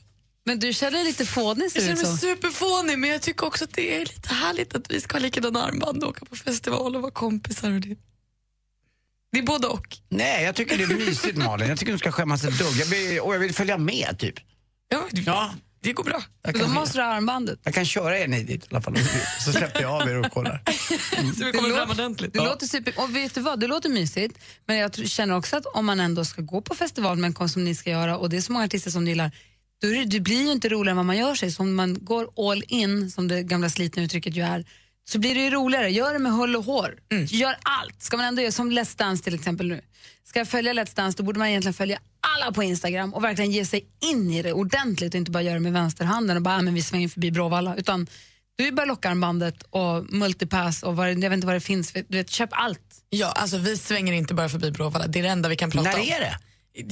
Men 0.45 0.59
du 0.59 0.73
känner 0.73 0.91
dig 0.91 1.03
lite 1.03 1.25
fånig 1.25 1.71
ser 1.71 1.79
jag 1.79 1.97
känner 1.97 2.09
mig 2.09 2.17
superfånig 2.17 2.99
men 2.99 3.09
jag 3.09 3.21
tycker 3.21 3.45
också 3.45 3.63
att 3.63 3.73
det 3.73 3.95
är 3.95 3.99
lite 3.99 4.33
härligt 4.33 4.75
att 4.75 4.91
vi 4.91 5.01
ska 5.01 5.15
ha 5.15 5.19
likadana 5.19 5.63
armband 5.63 6.03
och 6.03 6.09
åka 6.09 6.25
på 6.25 6.35
festival 6.35 6.95
och 6.95 7.01
vara 7.01 7.11
kompisar. 7.11 7.71
Och 7.71 7.81
det. 7.81 7.95
det 9.31 9.39
är 9.39 9.43
både 9.43 9.67
och. 9.67 9.97
Nej, 10.09 10.43
jag 10.43 10.55
tycker 10.55 10.77
det 10.77 10.83
är 10.83 10.87
mysigt 10.87 11.37
Malin. 11.37 11.69
Jag 11.69 11.79
tycker 11.79 11.91
du 11.91 11.97
ska 11.97 12.11
skämmas 12.11 12.43
ett 12.43 12.57
dugg. 12.59 12.75
Jag, 12.75 12.89
blir, 12.89 13.25
och 13.25 13.35
jag 13.35 13.39
vill 13.39 13.53
följa 13.53 13.77
med 13.77 14.15
typ. 14.19 14.35
Ja, 14.91 15.07
det, 15.11 15.21
Ja, 15.21 15.53
det 15.83 15.93
går 15.93 16.03
bra. 16.03 16.23
jag 16.43 16.53
Då 16.53 16.59
kan, 16.59 16.71
måste 16.71 16.97
du 16.97 17.01
ha 17.03 17.09
armbandet. 17.13 17.59
jag 17.63 17.73
kan 17.73 17.85
köra 17.85 18.19
er 18.19 18.27
ni 18.27 18.43
dit 18.43 18.63
i 18.63 18.67
alla 18.71 18.81
fall. 18.81 18.95
Så 19.45 19.51
släpper 19.51 19.81
jag 19.81 20.01
av 20.01 20.09
er 20.09 20.19
och 20.25 20.31
kollar. 20.31 20.61
Så 21.37 21.45
vi 21.45 21.51
kommer 21.51 21.69
Det 21.69 21.75
fram 21.75 21.87
låter- 21.87 22.03
ordentligt. 22.03 22.33
Det 22.33 22.39
låter 22.39 22.67
super, 22.67 22.93
och 22.97 23.15
vet 23.15 23.35
du 23.35 23.41
vad, 23.41 23.59
det 23.59 23.67
låter 23.67 23.89
mysigt, 23.89 24.37
men 24.67 24.77
jag 24.77 25.07
känner 25.07 25.35
också 25.37 25.57
att 25.57 25.65
om 25.65 25.85
man 25.85 25.99
ändå 25.99 26.25
ska 26.25 26.41
gå 26.41 26.61
på 26.61 26.75
festival 26.75 27.17
med 27.17 27.27
en 27.27 27.33
konst 27.33 27.53
som 27.53 27.63
ni 27.63 27.75
ska 27.75 27.89
göra 27.89 28.17
och 28.17 28.29
det 28.29 28.37
är 28.37 28.41
så 28.41 28.51
många 28.51 28.65
artister 28.65 28.91
som 28.91 29.05
du 29.05 29.11
gillar, 29.11 29.31
då 29.81 29.87
är 29.87 29.93
det, 29.95 30.05
det 30.05 30.19
blir 30.19 30.41
ju 30.41 30.51
inte 30.51 30.69
roligare 30.69 30.91
än 30.91 30.97
vad 30.97 31.05
man 31.05 31.17
gör 31.17 31.35
sig. 31.35 31.51
Så 31.51 31.63
om 31.63 31.75
man 31.75 32.05
går 32.05 32.49
all 32.51 32.63
in, 32.67 33.11
som 33.11 33.27
det 33.27 33.43
gamla 33.43 33.69
slitna 33.69 34.03
uttrycket 34.03 34.35
ju 34.35 34.41
är, 34.41 34.65
så 35.09 35.19
blir 35.19 35.35
det 35.35 35.41
ju 35.41 35.49
roligare. 35.49 35.89
Gör 35.89 36.13
det 36.13 36.19
med 36.19 36.31
hull 36.31 36.55
och 36.55 36.63
hår. 36.63 36.95
Gör 37.27 37.55
allt. 37.63 38.01
Ska 38.01 38.17
man 38.17 38.25
ändå 38.25 38.41
göra 38.41 38.51
som 38.51 38.71
Let's 38.71 38.97
Dance 38.97 39.23
till 39.23 39.35
exempel 39.35 39.67
nu. 39.67 39.81
Ska 40.23 40.39
jag 40.39 40.47
följa 40.47 40.73
Let's 40.73 40.95
Dance 40.95 41.17
då 41.17 41.23
borde 41.23 41.39
man 41.39 41.47
egentligen 41.47 41.73
följa 41.73 41.99
alla 42.37 42.51
på 42.51 42.63
Instagram 42.63 43.13
och 43.13 43.23
verkligen 43.23 43.51
ge 43.51 43.65
sig 43.65 43.85
in 44.01 44.31
i 44.31 44.41
det 44.41 44.53
ordentligt 44.53 45.13
och 45.13 45.17
inte 45.17 45.31
bara 45.31 45.43
göra 45.43 45.53
det 45.53 45.59
med 45.59 45.73
vänsterhanden 45.73 46.37
och 46.37 46.43
bara, 46.43 46.55
ah, 46.55 46.61
men 46.61 46.73
vi 46.73 46.81
svänger 46.81 47.07
förbi 47.07 47.31
Bråvalla. 47.31 47.75
Utan 47.75 48.07
du 48.55 48.67
är 48.67 48.71
bara 48.71 48.85
lockarmbandet 48.85 49.63
och 49.69 50.13
multipass 50.13 50.83
och 50.83 50.95
vad, 50.95 51.09
jag 51.09 51.15
vet 51.15 51.33
inte 51.33 51.47
vad 51.47 51.55
det 51.55 51.59
finns. 51.61 51.91
Du 51.93 52.17
vet, 52.17 52.29
köp 52.29 52.49
allt. 52.51 52.81
Ja, 53.09 53.31
alltså 53.31 53.57
vi 53.57 53.77
svänger 53.77 54.13
inte 54.13 54.33
bara 54.33 54.49
förbi 54.49 54.71
Bråvalla. 54.71 55.07
Det 55.07 55.19
är 55.19 55.23
det 55.23 55.29
enda 55.29 55.49
vi 55.49 55.55
kan 55.55 55.71
prata 55.71 55.89
När 55.89 55.95
om. 55.99 56.01
är 56.07 56.19
det? 56.19 56.37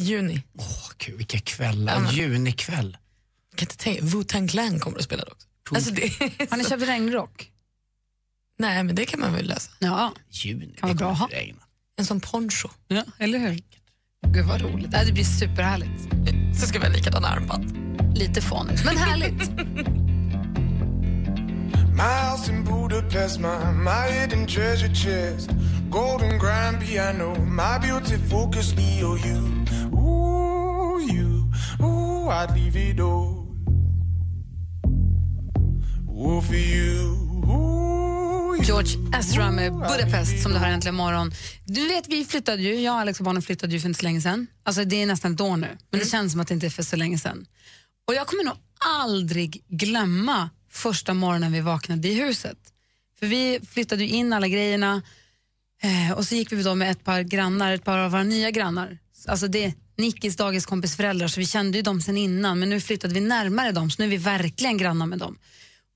Juni. 0.01 0.43
Åh 0.57 0.89
gud, 0.97 1.17
vilka 1.17 1.39
kvällar. 1.39 2.11
Junikväll. 2.11 2.97
Jag 3.51 3.59
kan 3.59 3.65
inte 3.65 3.77
tänka, 3.77 4.01
Wu-Tang 4.01 4.47
Clan 4.47 4.79
kommer 4.79 4.97
att 4.97 5.03
spela 5.03 5.23
det 5.25 5.31
också. 5.31 5.47
Alltså 5.75 5.91
det 5.91 6.49
Har 6.49 6.57
ni 6.57 6.65
köpt 6.65 6.83
regnrock? 6.83 7.51
Nej 8.59 8.83
men 8.83 8.95
det 8.95 9.05
kan 9.05 9.19
man 9.19 9.33
väl 9.33 9.45
lösa. 9.47 9.71
Ja, 9.79 10.11
Juni, 10.29 10.73
Kan 10.77 10.89
vara 10.89 10.93
bra 10.97 11.11
att 11.11 11.17
ha. 11.19 11.27
regna. 11.31 11.59
En 11.99 12.05
sån 12.05 12.19
poncho. 12.19 12.69
ja 12.87 13.03
eller 13.19 13.39
hur? 13.39 13.59
Gud 14.27 14.45
vad 14.45 14.61
roligt. 14.61 14.91
Det 14.91 15.13
blir 15.13 15.23
superhärligt. 15.23 16.07
Så 16.59 16.67
ska 16.67 16.79
vi 16.79 16.85
ha 16.85 16.93
likadana 16.93 17.27
armband. 17.27 17.77
Lite 18.17 18.41
fånigt, 18.41 18.85
men 18.85 18.97
härligt. 18.97 19.51
My 21.93 22.29
house 22.31 22.51
in 22.51 22.63
Budapest, 22.63 23.39
my, 23.39 23.47
my 23.73 24.11
hidden 24.11 24.47
treasure 24.47 24.93
chest. 24.95 25.49
Golden 25.89 26.39
grand 26.39 26.79
piano, 26.79 27.35
my 27.45 27.77
beauty 27.87 28.17
focus, 28.29 28.75
me 28.75 29.03
or 29.03 29.17
you. 29.17 29.65
Ooh, 29.93 31.01
you, 31.13 31.51
ooh, 31.81 32.29
I'd 32.29 32.51
leave 32.55 32.75
it 32.77 32.99
all. 32.99 33.45
Ooh, 36.07 36.41
for 36.41 36.55
you. 36.55 37.28
George 38.63 38.97
Ezra 39.19 39.51
med 39.51 39.73
Budapest 39.73 40.43
som 40.43 40.51
du 40.53 40.57
har 40.57 40.67
äntligen 40.67 40.95
morgon. 40.95 41.31
Du 41.65 41.87
vet, 41.87 42.07
vi 42.07 42.25
flyttade 42.25 42.61
ju, 42.61 42.79
jag 42.79 42.93
och 42.93 42.99
Alex 42.99 43.19
och 43.19 43.25
barnen 43.25 43.41
flyttade 43.41 43.73
ju 43.73 43.79
för 43.79 43.87
inte 43.87 43.99
så 43.99 44.03
länge 44.03 44.21
sedan. 44.21 44.47
Alltså 44.63 44.85
det 44.85 45.01
är 45.01 45.05
nästan 45.05 45.33
ett 45.33 45.41
år 45.41 45.57
nu, 45.57 45.77
men 45.91 45.99
det 45.99 46.05
känns 46.05 46.31
som 46.31 46.41
att 46.41 46.47
det 46.47 46.53
inte 46.53 46.65
är 46.65 46.69
för 46.69 46.83
så 46.83 46.95
länge 46.95 47.17
sedan. 47.17 47.45
Och 48.07 48.13
jag 48.13 48.27
kommer 48.27 48.43
nog 48.43 48.53
aldrig 49.01 49.63
glömma 49.67 50.49
första 50.71 51.13
morgonen 51.13 51.51
vi 51.51 51.61
vaknade 51.61 52.07
i 52.07 52.13
huset. 52.13 52.57
För 53.19 53.27
vi 53.27 53.59
flyttade 53.71 54.03
ju 54.03 54.09
in 54.09 54.33
alla 54.33 54.47
grejerna 54.47 55.01
eh, 55.83 56.17
och 56.17 56.25
så 56.25 56.35
gick 56.35 56.51
vi 56.51 56.63
då 56.63 56.75
med 56.75 56.91
ett 56.91 57.03
par 57.03 57.21
grannar, 57.21 57.73
ett 57.73 57.83
par 57.83 57.97
av 57.97 58.11
våra 58.11 58.23
nya 58.23 58.51
grannar. 58.51 58.97
Alltså 59.27 59.47
det 59.47 59.65
är 59.65 59.73
Nickis 59.97 60.35
dagiskompis 60.35 60.95
föräldrar 60.95 61.27
så 61.27 61.39
vi 61.39 61.45
kände 61.45 61.77
ju 61.77 61.81
dem 61.81 62.01
sen 62.01 62.17
innan 62.17 62.59
men 62.59 62.69
nu 62.69 62.81
flyttade 62.81 63.13
vi 63.13 63.19
närmare 63.19 63.71
dem 63.71 63.91
så 63.91 64.01
nu 64.01 64.05
är 64.05 64.09
vi 64.09 64.17
verkligen 64.17 64.77
grannar 64.77 65.05
med 65.05 65.19
dem. 65.19 65.37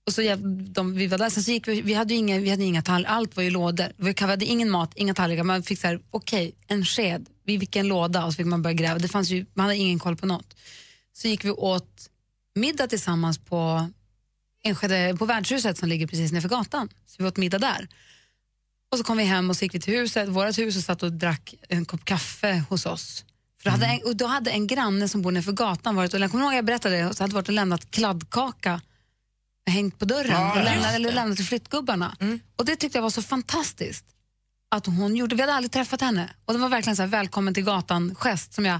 Och 0.07 0.13
så 0.13 0.21
jag- 0.21 0.39
de, 0.69 0.93
vi 0.95 1.07
var 1.07 1.17
där, 1.17 1.29
sen 1.29 1.43
så 1.43 1.51
gick 1.51 1.67
vi, 1.67 1.81
vi 1.81 1.93
hade 1.93 2.13
inga, 2.13 2.39
vi 2.39 2.49
hade 2.49 2.63
inga 2.63 2.81
tall, 2.81 3.05
allt 3.05 3.35
var 3.35 3.43
ju 3.43 3.49
lådor. 3.49 3.87
Vi 3.97 4.15
hade 4.19 4.45
ingen 4.45 4.69
mat, 4.69 4.91
inga 4.95 5.13
tallrikar. 5.13 5.43
Man 5.43 5.63
fick 5.63 5.79
så 5.79 5.87
här, 5.87 5.99
okej, 6.11 6.55
en 6.67 6.85
sked, 6.85 7.29
i 7.45 7.57
vilken 7.57 7.87
låda? 7.87 8.25
Och 8.25 8.33
så 8.33 8.37
fick 8.37 8.45
man 8.45 8.61
börja 8.61 8.73
gräva. 8.73 8.99
Det 8.99 9.07
fanns 9.07 9.29
ju, 9.29 9.45
man 9.53 9.63
hade 9.65 9.75
ingen 9.77 9.99
koll 9.99 10.15
på 10.15 10.25
något. 10.25 10.55
Så 11.13 11.27
gick 11.27 11.45
vi 11.45 11.51
åt 11.51 12.09
middag 12.55 12.87
tillsammans 12.87 13.37
på, 13.37 13.89
Enskede, 14.63 15.15
på 15.19 15.25
värdshuset 15.25 15.77
som 15.77 15.89
ligger 15.89 16.07
precis 16.07 16.31
nedanför 16.31 16.49
gatan. 16.57 16.89
Så 17.07 17.15
vi 17.23 17.25
åt 17.25 17.37
middag 17.37 17.59
där. 17.59 17.87
Och 18.91 18.97
så 18.97 19.03
kom 19.03 19.17
vi 19.17 19.23
hem 19.23 19.49
och 19.49 19.57
så 19.57 19.65
gick 19.65 19.75
vi 19.75 19.79
till 19.79 19.93
huset, 19.93 20.29
vårt 20.29 20.57
hus 20.57 20.77
och 20.77 20.83
satt 20.83 21.03
och 21.03 21.11
drack 21.11 21.53
en 21.69 21.85
kopp 21.85 22.05
kaffe 22.05 22.63
hos 22.69 22.85
oss. 22.85 23.25
För 23.61 23.69
då, 23.69 23.71
hade 23.71 23.85
en, 23.85 23.99
och 24.05 24.15
då 24.15 24.25
hade 24.25 24.51
en 24.51 24.67
granne 24.67 25.07
som 25.09 25.21
bor 25.21 25.31
nedanför 25.31 25.51
gatan 25.51 25.95
varit 25.95 26.13
och, 26.13 26.19
jag 26.19 26.31
kommer 26.31 26.43
ihåg 26.43 26.53
jag 26.53 26.65
berättade 26.65 26.97
det, 26.97 27.13
så 27.15 27.23
hade 27.23 27.33
varit 27.35 27.47
och 27.47 27.53
lämnat 27.53 27.91
kladdkaka 27.91 28.81
hängt 29.71 29.99
på 29.99 30.05
dörren 30.05 30.31
Ja, 30.31 30.51
och 30.51 30.63
lämnat, 30.63 30.93
eller 30.93 31.11
lämnat 31.11 31.37
till 31.37 31.45
flyttgubbarna. 31.45 32.15
Och 32.55 32.65
det 32.65 32.75
tyckte 32.75 32.97
jag 32.97 33.03
var 33.03 33.09
så 33.09 33.21
fantastiskt 33.21 34.05
att 34.75 34.85
hon 34.85 35.15
gjorde. 35.15 35.35
Vi 35.35 35.41
hade 35.41 35.53
aldrig 35.53 35.71
träffat 35.71 36.01
henne 36.01 36.29
och 36.45 36.53
det 36.53 36.59
var 36.59 36.69
verkligen 36.69 36.95
så 36.95 37.05
välkommen 37.05 37.53
till 37.53 37.63
gatan-gest 37.63 38.53
som 38.53 38.65
jag 38.65 38.79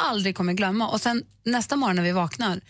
aldrig 0.00 0.36
kommer 0.36 0.52
glömma. 0.52 0.88
Och 0.88 1.00
sen 1.00 1.24
nästa 1.44 1.76
morgon 1.76 1.96
när 1.96 2.02
vi 2.02 2.12
vaknar 2.12 2.60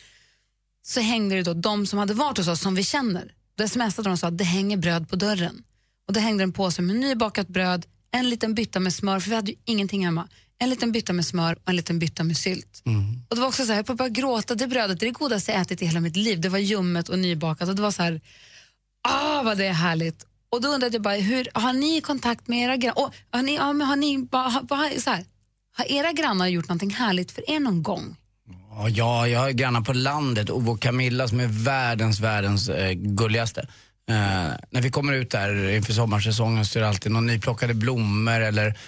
så 0.83 1.01
hängde 1.01 1.37
det 1.37 1.43
då 1.43 1.55
de 1.55 1.87
som 1.87 1.99
hade 1.99 2.15
varit 2.15 2.39
hos 2.39 2.49
oss 2.49 2.61
som 2.61 2.75
vi 2.75 2.85
känner. 2.85 3.35
Då 3.55 3.69
smsade 3.69 4.09
de 4.09 4.13
och 4.13 4.19
sa 4.19 4.27
att 4.27 4.39
det 4.39 4.45
hänger 4.45 4.77
bröd 4.77 5.09
på 5.09 5.17
dörren. 5.17 5.63
Och 6.07 6.13
då 6.15 6.21
hängde 6.21 6.45
en 6.45 6.53
påse 6.53 6.83
med 6.83 6.97
nybakat 6.97 7.49
bröd, 7.49 7.87
en 8.11 8.31
liten 8.31 8.55
bytta 8.55 8.81
med 8.81 8.95
smör, 8.95 9.21
för 9.21 9.31
vi 9.31 9.37
hade 9.37 9.51
ju 9.51 9.57
ingenting 9.65 10.05
hemma. 10.05 10.29
En 10.62 10.71
liten 10.71 10.93
bytta 10.93 11.12
med 11.12 11.26
smör 11.26 11.52
och 11.62 11.69
en 11.69 11.76
liten 11.76 11.99
bytta 11.99 12.25
med 12.25 12.37
sylt. 12.37 12.83
Och 13.29 13.37
det 13.37 13.40
var 13.40 13.49
också 13.49 13.64
så 13.67 13.73
här, 13.73 13.85
jag 13.87 13.97
började 13.97 14.21
gråta, 14.21 14.55
det 14.55 14.67
brödet 14.67 15.00
det 15.00 15.07
är 15.07 15.09
det 15.09 15.19
godaste 15.19 15.52
jag 15.52 15.61
ätit 15.61 15.83
i 15.83 15.87
hela 15.87 16.00
mitt 16.00 16.17
liv. 16.17 16.40
Det 16.40 16.49
var 16.49 16.59
ljummet 16.59 17.09
och 17.09 17.19
nybakat 17.19 17.69
och 17.69 17.75
det 17.76 17.83
var 17.83 17.90
så 17.90 18.02
här, 18.02 18.21
ah 19.09 19.43
vad 19.43 19.59
det 19.59 19.67
är 19.67 19.73
härligt. 19.73 20.26
Och 20.52 20.61
då 20.62 20.69
undrade 20.69 20.95
jag 20.95 21.02
bara, 21.02 21.14
hur, 21.14 21.49
har 21.55 21.73
ni 21.73 22.00
kontakt 22.00 22.49
med 22.49 22.59
era 22.64 22.76
grannar? 22.76 22.97
Oh, 22.97 23.11
har 23.31 23.43
ni, 23.43 23.55
ja, 23.57 23.73
men 23.73 23.87
har 23.87 23.97
ni, 23.97 24.19
bara- 24.19 24.49
har, 24.49 24.76
har, 24.76 25.00
så 25.00 25.11
här, 25.11 25.25
har 25.76 25.93
era 25.93 26.12
grannar 26.12 26.47
gjort 26.47 26.69
någonting 26.69 26.90
härligt 26.90 27.31
för 27.33 27.50
er 27.50 27.61
någon 27.61 27.83
gång? 27.83 28.17
Ja, 28.71 28.88
Ja, 28.88 29.29
jag 29.29 29.40
har 29.40 29.50
grannar 29.50 29.81
på 29.81 29.93
landet. 29.93 30.50
Och 30.50 30.83
Camilla 30.83 31.29
som 31.29 31.40
är 31.40 31.47
världens, 31.47 32.21
världens 32.21 32.69
eh, 32.69 32.93
gulligaste. 32.93 33.61
Eh, 34.11 34.17
när 34.71 34.81
vi 34.81 34.90
kommer 34.90 35.12
ut 35.12 35.31
där 35.31 35.69
inför 35.71 35.93
sommarsäsongen 35.93 36.64
så 36.67 36.79
är 36.79 36.83
det 36.83 36.88
alltid 36.88 37.12
någon 37.12 37.26
nyplockade 37.26 37.75
blommor 37.75 38.40
eller 38.40 38.79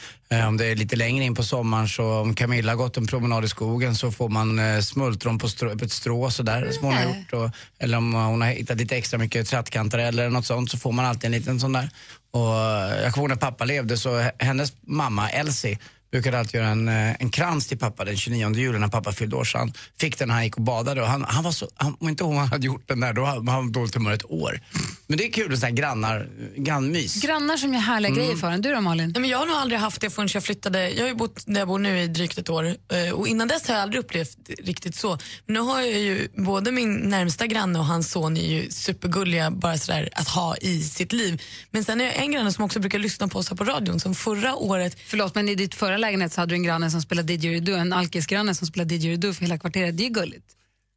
om 0.48 0.56
det 0.56 0.66
är 0.66 0.76
lite 0.76 0.96
längre 0.96 1.24
in 1.24 1.34
på 1.34 1.42
sommaren 1.42 1.88
så 1.88 2.20
om 2.20 2.34
Camilla 2.34 2.72
har 2.72 2.76
gått 2.76 2.96
en 2.96 3.06
promenad 3.06 3.44
i 3.44 3.48
skogen 3.48 3.94
så 3.94 4.10
får 4.10 4.28
man 4.28 4.58
eh, 4.58 4.80
smultron 4.80 5.38
på, 5.38 5.48
strå, 5.48 5.78
på 5.78 5.84
ett 5.84 5.92
strå 5.92 6.30
sådär 6.30 6.70
som 6.72 6.84
hon 6.84 6.94
har 6.94 7.02
gjort. 7.04 7.32
Och, 7.32 7.50
eller 7.78 7.98
om 7.98 8.14
hon 8.14 8.42
har 8.42 8.48
hittat 8.48 8.76
lite 8.76 8.96
extra 8.96 9.18
mycket 9.18 9.48
trattkantareller 9.48 10.22
eller 10.22 10.32
något 10.32 10.46
sånt 10.46 10.70
så 10.70 10.78
får 10.78 10.92
man 10.92 11.04
alltid 11.04 11.24
en 11.24 11.32
liten 11.32 11.60
sån 11.60 11.72
där. 11.72 11.90
Och 12.30 12.54
eh, 12.56 13.02
jag 13.02 13.12
kommer 13.12 13.22
ihåg 13.22 13.28
när 13.28 13.36
pappa 13.36 13.64
levde 13.64 13.96
så 13.96 14.30
hennes 14.38 14.72
mamma 14.86 15.30
Elsie 15.30 15.78
brukade 16.12 16.38
alltid 16.38 16.60
göra 16.60 16.68
en, 16.68 16.88
eh, 16.88 17.14
en 17.18 17.30
krans 17.30 17.66
till 17.66 17.78
pappa 17.78 18.04
den 18.04 18.16
29 18.16 18.54
juli 18.54 18.78
när 18.78 18.88
pappa 18.88 19.12
fyllde 19.12 19.36
år. 19.36 19.44
Så 19.44 19.58
han 19.58 19.72
fick 20.00 20.18
den 20.18 20.28
när 20.28 20.34
han 20.34 20.44
gick 20.44 20.56
och 20.56 20.62
badade 20.62 21.02
och 21.02 21.08
han, 21.08 21.24
han 21.24 21.44
var 21.44 21.52
så, 21.52 21.68
han, 21.74 21.96
om 22.00 22.08
inte 22.08 22.24
hon 22.24 22.36
hade 22.36 22.66
gjort 22.66 22.88
den 22.88 23.00
där 23.00 23.12
då 23.12 23.24
hade 23.24 23.50
han 23.50 23.72
dåligt 23.72 23.94
humör 23.94 24.12
ett 24.12 24.30
år. 24.30 24.60
Men 25.06 25.18
det 25.18 25.26
är 25.26 25.32
kul 25.32 25.48
med 25.48 25.58
sådana 25.58 25.70
här 25.70 25.76
grannar, 25.76 26.28
grannmys. 26.56 27.22
Grannar 27.22 27.56
som 27.56 27.74
gör 27.74 27.80
härliga 27.80 28.14
grejer 28.14 28.36
för 28.36 28.50
en. 28.50 28.62
Du 28.62 28.74
då 28.74 28.80
Malin? 28.80 29.12
Nej, 29.14 29.20
men 29.20 29.30
jag 29.30 29.38
har 29.38 29.46
nog 29.46 29.56
aldrig 29.56 29.80
haft 29.80 30.00
det 30.00 30.10
förrän 30.10 30.28
jag 30.34 30.44
flyttade. 30.44 30.90
Jag 30.90 31.02
har 31.02 31.08
ju 31.08 31.14
bott 31.14 31.42
där 31.46 31.58
jag 31.60 31.68
bor 31.68 31.78
nu 31.78 32.00
i 32.00 32.08
drygt 32.08 32.38
ett 32.38 32.50
år 32.50 32.64
eh, 32.64 33.12
och 33.12 33.28
innan 33.28 33.48
dess 33.48 33.68
har 33.68 33.74
jag 33.74 33.82
aldrig 33.82 34.00
upplevt 34.00 34.36
riktigt 34.58 34.94
så. 34.94 35.18
Men 35.46 35.54
nu 35.54 35.60
har 35.60 35.80
jag 35.80 36.00
ju 36.00 36.28
både 36.36 36.72
min 36.72 36.94
närmsta 36.94 37.46
granne 37.46 37.78
och 37.78 37.86
hans 37.86 38.10
son 38.10 38.36
är 38.36 38.48
ju 38.48 38.70
supergulliga 38.70 39.50
bara 39.50 39.78
sådär 39.78 40.08
att 40.12 40.28
ha 40.28 40.56
i 40.56 40.82
sitt 40.82 41.12
liv. 41.12 41.42
Men 41.70 41.84
sen 41.84 42.00
är 42.00 42.04
jag 42.04 42.16
en 42.16 42.32
granne 42.32 42.52
som 42.52 42.64
också 42.64 42.80
brukar 42.80 42.98
lyssna 42.98 43.28
på 43.28 43.38
oss 43.38 43.48
här 43.48 43.56
på 43.56 43.64
radion 43.64 44.00
som 44.00 44.14
förra 44.14 44.54
året 44.54 44.96
Förlåt, 45.06 45.34
men 45.34 45.48
i 45.48 45.54
ditt 45.54 45.74
förra 45.74 45.96
lägenhet 46.02 46.32
så 46.32 46.40
hade 46.40 46.50
du 46.52 46.56
en 46.56 46.62
granne 46.62 46.90
som 46.90 47.02
spelade 47.02 47.28
didgeridoo, 47.28 47.74
en 47.76 47.92
alkisgranne 47.92 48.54
som 48.54 48.66
spelade 48.66 48.88
didgeridoo 48.88 49.32
för 49.32 49.42
hela 49.42 49.58
kvarteret. 49.58 49.96
Det 49.96 50.02
är 50.02 50.08
ju 50.08 50.10
gulligt. 50.14 50.46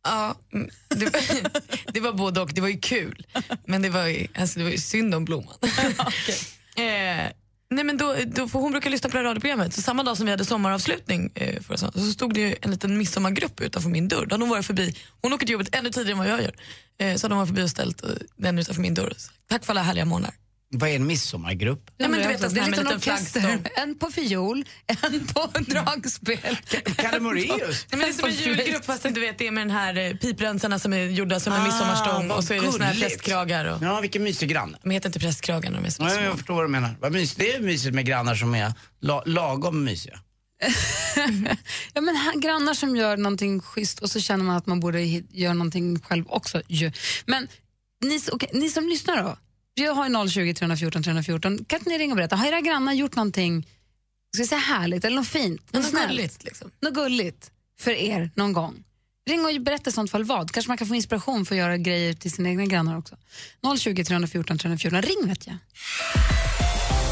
Ja, 0.04 0.36
det, 0.90 1.06
var- 1.06 1.52
det 1.94 2.00
var 2.00 2.14
både 2.14 2.42
och. 2.42 2.52
Det 2.54 2.62
var 2.62 2.68
ju 2.68 2.78
kul, 2.80 3.26
men 3.68 3.82
det 3.82 3.90
var 3.90 4.06
ju, 4.08 4.28
alltså, 4.36 4.60
det 4.60 4.64
var 4.66 4.72
ju 4.72 4.78
synd 4.78 5.16
om 5.16 5.26
blomman. 5.26 5.56
eh, 6.78 7.32
nej, 7.70 7.84
men 7.84 7.98
då, 7.98 8.16
då, 8.26 8.48
för 8.48 8.60
hon 8.60 8.72
brukar 8.72 8.90
lyssna 8.90 9.10
på 9.10 9.18
det 9.18 9.24
här 9.24 9.26
radioprogrammet. 9.30 9.74
Så 9.74 9.82
samma 9.82 10.04
dag 10.04 10.18
som 10.18 10.26
vi 10.26 10.32
hade 10.32 10.46
sommaravslutning 10.46 11.32
eh, 11.36 11.62
förra 11.62 11.78
sommaren, 11.78 12.00
så 12.06 12.12
stod 12.12 12.34
det 12.34 12.56
en 12.66 12.72
liten 12.72 12.98
midsommargrupp 12.98 13.62
utanför 13.62 13.90
min 13.90 14.08
dörr. 14.08 14.26
Då 14.26 14.34
hade 14.34 14.44
hon 14.44 14.50
varit 14.50 14.66
förbi. 14.66 14.96
Hon 15.22 15.34
åker 15.34 15.46
till 15.46 15.54
jobbet 15.54 15.76
ännu 15.76 15.90
tidigare 15.90 16.12
än 16.12 16.18
vad 16.18 16.28
jag 16.30 16.42
gör. 16.42 16.56
Eh, 17.00 17.16
så 17.16 17.26
hade 17.26 17.36
hon 17.36 17.40
varit 17.40 17.50
förbi 17.50 17.64
och 17.64 17.70
ställt 17.70 18.04
eh, 18.04 18.10
den 18.38 18.60
utanför 18.60 18.82
min 18.82 18.94
dörr. 18.94 19.14
sagt, 19.18 19.36
Tack 19.50 19.66
för 19.66 19.74
alla 19.74 19.82
härliga 19.84 20.06
månader. 20.06 20.36
Vad 20.70 20.90
är 20.90 20.96
en 20.96 21.08
midsommargrupp? 21.08 21.92
Ja, 21.98 22.08
men 22.08 22.20
du 22.22 22.28
vet, 22.28 22.44
en 22.44 22.50
sån 22.50 22.54
det 22.54 22.60
är 22.62 22.66
en 22.66 22.72
liten 22.72 22.88
orkester. 22.88 23.60
En 23.76 23.96
på 23.98 24.12
fiol, 24.12 24.66
en 24.88 25.28
på 25.28 25.48
dragspel. 25.68 26.58
Kalle 26.98 27.20
Moraeus? 27.20 27.50
Nej, 27.60 27.76
men 27.90 28.00
det 28.00 28.06
är 28.08 28.14
som 28.14 28.30
en 28.30 28.36
julgrupp 28.36 28.86
fast 28.86 29.04
du 29.04 29.20
vet, 29.22 29.38
det 29.38 29.48
är 29.48 29.52
med 29.52 29.62
den 29.68 29.72
här 29.76 29.98
eh, 29.98 30.14
piprensarna 30.16 30.80
som 30.80 30.94
är 30.94 31.06
gjorda 31.06 31.40
som 31.40 31.54
en 31.54 31.64
midsommarstång 31.64 32.28
vad 32.28 32.38
och 32.38 32.44
så 32.44 32.54
är 32.54 32.62
det 32.62 32.72
såna 32.72 32.86
här 32.86 32.96
prästkragar. 33.02 33.66
Och, 33.66 33.84
Ja, 33.84 34.00
vilken 34.02 34.24
mysig 34.24 34.50
granne. 34.50 34.78
de 34.84 34.90
heter 34.92 35.10
inte 35.10 35.20
prästkragar 35.20 35.72
när 35.72 35.78
de 35.82 35.86
är 35.88 35.90
så 35.90 36.04
Ja, 36.04 36.10
små. 36.10 36.22
jag 36.22 36.38
förstår 36.38 36.54
vad 36.56 36.64
du 36.64 36.68
menar. 36.70 36.96
Vad 37.00 37.16
mys- 37.16 37.36
det 37.38 37.54
är 37.56 37.60
mysigt 37.60 37.96
med 37.96 38.06
grannar 38.06 38.36
som 38.36 38.56
är 38.56 38.74
la- 39.02 39.24
lagom 39.26 39.84
mysiga. 39.84 40.20
Ja, 41.94 42.02
men 42.02 42.16
här, 42.16 42.40
grannar 42.40 42.74
som 42.74 42.96
gör 42.96 43.18
någonting 43.18 43.62
schysst 43.62 44.00
och 44.00 44.10
så 44.12 44.20
känner 44.20 44.44
man 44.44 44.56
att 44.56 44.66
man 44.66 44.80
borde 44.80 45.02
göra 45.32 45.54
någonting 45.54 46.00
själv 46.00 46.26
också. 46.28 46.62
Men 47.26 47.48
ni, 48.04 48.20
okej, 48.32 48.50
ni 48.54 48.70
som 48.70 48.88
lyssnar 48.90 49.24
då, 49.24 49.38
vi 49.76 49.86
har 49.86 50.24
ju 50.24 50.30
020 50.30 50.54
314 50.54 51.04
314. 51.04 51.66
Kan 51.66 51.80
inte 51.80 51.90
ni 51.90 51.98
ringa 51.98 52.14
och 52.14 52.18
berätta, 52.18 52.36
har 52.36 52.48
era 52.48 52.62
grannar 52.62 52.94
gjort 52.94 53.16
någonting 53.16 53.68
ska 54.36 54.42
jag 54.42 54.50
säga 54.50 54.60
härligt 54.60 55.06
eller 55.06 55.16
något 55.16 55.28
fint? 55.28 55.74
Något 55.74 55.84
något 55.84 55.92
snällt? 55.92 56.10
gulligt 56.10 56.44
liksom. 56.44 56.72
Något 56.82 56.94
gulligt 56.94 57.52
för 57.80 57.92
er 57.92 58.32
någon 58.36 58.54
gång? 58.54 58.84
Ring 59.30 59.46
och 59.46 59.62
berätta 59.62 59.90
i 59.90 59.94
sånt 59.94 60.12
fall 60.12 60.24
vad. 60.24 60.52
Kanske 60.52 60.70
man 60.70 60.78
kan 60.78 60.88
få 60.88 60.96
inspiration 60.96 61.46
för 61.46 61.56
att 61.56 61.60
göra 61.60 61.78
grejer 61.78 62.14
till 62.14 62.32
sina 62.32 62.50
egna 62.50 62.66
grannar 62.66 62.98
också. 62.98 63.18
020 63.80 64.04
314 64.04 64.58
314. 64.58 65.02
Ring 65.02 65.28
vet 65.28 65.48
jag. 65.48 65.58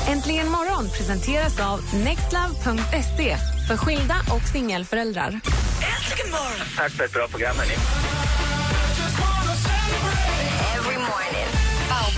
Äntligen 0.07 0.51
morgon 0.51 0.89
presenteras 0.89 1.59
av 1.59 1.79
nextlove.se 2.03 3.37
för 3.67 3.77
skilda 3.77 4.15
och 4.35 4.47
singelföräldrar. 4.47 5.39
Tack 6.77 6.91
för 6.91 7.03
ett 7.03 7.13
bra 7.13 7.27
program. 7.27 7.55
Hörni. 7.57 8.12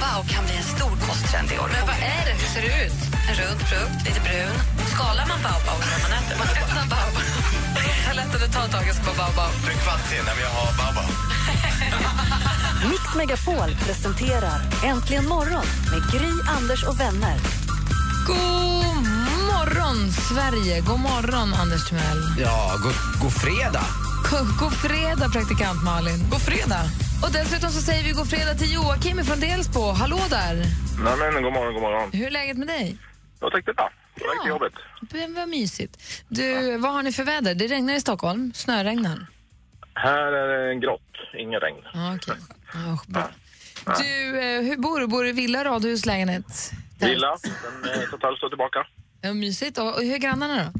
Baobab 0.02 0.28
kan 0.34 0.44
bli 0.46 0.56
en 0.58 0.64
stor 0.76 0.96
kosttrend 1.08 1.50
i 1.52 1.58
år. 1.64 1.70
Men 1.76 1.84
vad 1.90 1.98
är 2.18 2.24
det? 2.28 2.36
Hur 2.42 2.50
ser 2.54 2.62
det 2.68 2.74
ut? 2.86 3.00
En 3.30 3.36
rund 3.42 3.62
frukt, 3.70 4.00
lite 4.08 4.22
brun. 4.28 4.56
Skalar 4.94 5.26
man 5.32 5.40
baobab 5.48 5.80
när 5.92 6.00
man 6.06 6.12
äter? 6.20 6.36
Man 6.42 6.50
öppnar 6.62 6.86
baobab. 6.94 7.26
Ta 8.06 8.12
lätt 8.20 8.34
att 8.36 8.54
ta 8.58 8.64
tag 8.76 8.84
i 8.90 8.94
på 9.08 9.12
baobab. 9.22 9.52
Kvart 9.84 10.08
in 10.16 10.24
när 10.30 10.36
vi 10.42 10.46
har 10.56 10.70
Baba. 10.80 11.04
Mix 12.92 13.04
Megapol 13.16 13.70
presenterar 13.86 14.60
Äntligen 14.84 15.28
morgon 15.28 15.68
med 15.92 16.02
Gry, 16.12 16.32
Anders 16.58 16.84
och 16.84 17.00
vänner. 17.00 17.38
God 18.28 19.06
morgon, 19.52 20.12
Sverige. 20.12 20.82
God 20.82 21.00
morgon, 21.00 21.54
Anders 21.54 21.90
Timell. 21.90 22.22
Ja, 22.38 22.76
god, 22.84 22.94
god 23.22 23.34
fredag. 23.34 23.86
God, 24.32 24.48
god 24.60 24.74
fredag, 24.74 25.30
praktikant 25.30 25.84
Malin. 25.84 26.20
God 26.32 26.42
fredag. 26.42 26.84
Och 27.24 27.32
dessutom 27.34 27.70
så 27.70 27.82
säger 27.82 28.04
vi 28.04 28.12
god 28.12 28.30
fredag 28.30 28.54
till 28.54 28.74
Joakim 28.74 29.26
från 29.26 29.40
Delsbo. 29.40 29.80
Hallå 29.92 30.20
där. 30.30 30.56
Nej, 31.04 31.32
men 31.34 31.44
god 31.44 31.54
morgon, 31.54 31.74
god 31.74 31.82
morgon. 31.82 32.10
Hur 32.14 32.28
är 32.28 32.32
läget 32.32 32.58
med 32.58 32.68
dig? 32.68 32.98
Jag 33.40 33.52
tänkte 33.52 33.74
bra. 33.74 33.92
Jag 34.16 34.34
gick 34.34 34.42
till 34.42 34.50
jobbet. 34.50 34.74
Det 35.02 35.28
var 35.28 35.46
mysigt. 35.46 36.24
Du, 36.28 36.78
vad 36.78 36.94
har 36.94 37.04
ni 37.04 37.12
för 37.12 37.24
väder? 37.24 37.56
Det 37.56 37.68
regnar 37.68 37.94
i 37.94 38.02
Stockholm. 38.02 38.54
Snöregnar. 38.56 39.28
Här 39.94 40.32
är 40.32 40.48
det 40.68 40.76
grått, 40.76 41.12
ingen 41.38 41.60
regn. 41.60 41.82
Ja, 41.94 42.16
okej. 42.16 42.36
Ja, 42.74 43.00
bra. 43.08 43.30
Du, 43.98 44.40
eh, 44.40 44.62
hur 44.62 44.78
bor 44.78 45.00
du? 45.00 45.08
Bor 45.08 45.24
du 45.24 45.30
i 45.30 45.32
villa, 45.32 45.64
radhus, 45.64 46.06
lägenhet? 46.06 46.72
Villa, 47.00 47.38
sen 47.38 47.52
eh, 47.86 48.04
ett 48.04 48.14
och 48.14 48.18
ett 48.20 48.24
halvt 48.24 48.44
år 48.44 48.50
tillbaka. 48.50 48.80
Ja, 49.22 49.34
mysigt. 49.34 49.78
Och, 49.78 49.96
och 49.96 50.02
hur 50.04 50.14
är 50.14 50.18
grannarna 50.18 50.56
då? 50.64 50.80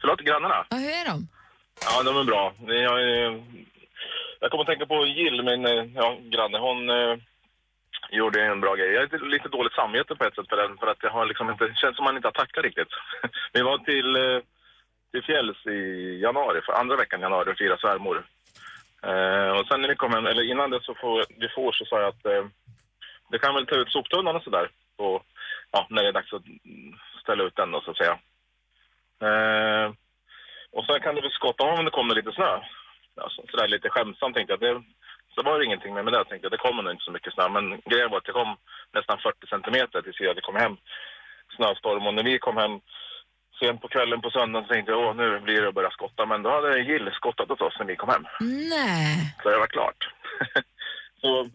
Förlåt, 0.00 0.20
grannarna? 0.20 0.66
Ja, 0.70 0.76
hur 0.76 0.90
är 0.90 1.04
de? 1.04 1.28
Ja, 1.80 2.02
de 2.02 2.16
är 2.16 2.24
bra. 2.24 2.52
Jag, 2.66 3.00
jag 4.40 4.50
kommer 4.50 4.64
att 4.64 4.68
tänka 4.68 4.86
på 4.86 5.06
Jill, 5.06 5.42
min 5.42 5.66
eh, 5.66 5.84
ja, 5.94 6.18
granne. 6.22 6.58
Hon 6.58 6.90
eh, 6.90 7.16
gjorde 8.10 8.42
en 8.42 8.60
bra 8.60 8.74
grej. 8.74 8.92
Jag 8.92 9.00
har 9.00 9.02
lite, 9.02 9.24
lite 9.24 9.48
dåligt 9.48 9.72
samvete 9.72 10.14
på 10.14 10.24
ett 10.24 10.34
sätt 10.34 10.48
för 10.48 10.56
den, 10.56 10.76
för 10.78 10.86
att 10.86 11.00
det 11.00 11.08
har 11.08 11.26
liksom 11.26 11.50
inte, 11.50 11.72
känns 11.76 11.96
som 11.96 12.04
man 12.04 12.16
inte 12.16 12.28
har 12.28 12.32
tacklat 12.32 12.64
riktigt. 12.64 12.88
Vi 13.52 13.62
var 13.62 13.78
till, 13.78 14.16
eh, 14.16 14.40
till 15.12 15.22
fjälls 15.22 15.66
i 15.66 15.80
januari, 16.22 16.60
för 16.66 16.72
andra 16.72 16.96
veckan 16.96 17.20
i 17.20 17.22
januari 17.22 17.52
och 17.52 17.58
firade 17.58 17.80
svärmor. 17.80 18.26
Eh, 19.02 19.50
och 19.58 19.66
sen 19.66 19.80
när 19.80 19.88
vi 19.88 19.96
kom 19.96 20.12
hem, 20.12 20.26
eller 20.26 20.50
innan 20.50 20.70
det 20.70 20.82
så 20.82 20.94
får, 20.94 21.24
vi 21.38 21.48
får 21.48 21.72
så 21.72 21.84
sa 21.84 22.00
jag 22.00 22.08
att 22.08 22.26
eh, 22.26 22.44
det 23.30 23.38
kan 23.38 23.54
väl 23.54 23.66
ta 23.66 23.74
ut 23.74 23.90
soptunnan 23.90 24.36
och 24.36 24.42
sådär. 24.42 24.68
Ja, 25.70 25.86
när 25.90 26.02
det 26.02 26.08
är 26.08 26.12
dags 26.12 26.32
att 26.32 26.42
ställa 27.22 27.44
ut 27.44 27.56
den 27.56 27.70
då 27.70 27.80
så 27.80 27.90
att 27.90 27.96
säga. 27.96 28.18
Eh, 29.20 29.92
och 30.74 30.84
sen 30.84 31.00
kan 31.00 31.14
du 31.14 31.20
väl 31.20 31.30
skotta 31.30 31.64
av 31.64 31.78
om 31.78 31.84
det 31.84 31.90
kommer 31.90 32.14
lite 32.14 32.32
snö. 32.32 32.52
Alltså, 33.24 33.42
sådär 33.50 33.68
lite 33.68 33.90
skämtsamt 33.90 34.34
tänkte 34.34 34.52
jag. 34.52 34.60
Det, 34.60 34.82
så 35.34 35.42
var 35.42 35.58
det 35.58 35.64
ingenting 35.64 35.94
med, 35.94 36.04
med 36.04 36.12
det. 36.12 36.24
Tänkte 36.24 36.44
jag, 36.46 36.52
det 36.52 36.66
kommer 36.66 36.82
nog 36.82 36.92
inte 36.92 37.04
så 37.04 37.10
mycket 37.10 37.34
snö. 37.34 37.48
Men 37.48 37.80
grejen 37.90 38.10
var 38.10 38.18
att 38.18 38.24
det 38.24 38.32
kom 38.40 38.56
nästan 38.92 39.18
40 39.18 39.46
centimeter 39.46 40.02
tills 40.02 40.20
vi 40.20 40.28
hade 40.28 40.40
kommit 40.40 40.62
hem. 40.62 40.76
Snöstorm. 41.56 42.06
Och 42.06 42.14
när 42.14 42.22
vi 42.22 42.38
kom 42.38 42.56
hem 42.56 42.80
sent 43.60 43.82
på 43.82 43.88
kvällen 43.88 44.20
på 44.20 44.30
söndagen 44.30 44.66
så 44.66 44.72
tänkte 44.72 44.92
jag, 44.92 45.00
åh 45.00 45.14
nu 45.16 45.40
blir 45.40 45.62
det 45.62 45.68
att 45.68 45.74
börja 45.74 45.90
skotta. 45.90 46.26
Men 46.26 46.42
då 46.42 46.50
hade 46.50 46.80
Jill 46.80 47.10
skottat 47.12 47.50
åt 47.50 47.60
oss 47.60 47.76
när 47.78 47.86
vi 47.86 47.96
kom 47.96 48.08
hem. 48.08 48.26
Nej. 48.74 49.36
Så 49.42 49.50
det 49.50 49.58
var 49.58 49.66
klart. 49.66 50.00
så 51.20 51.48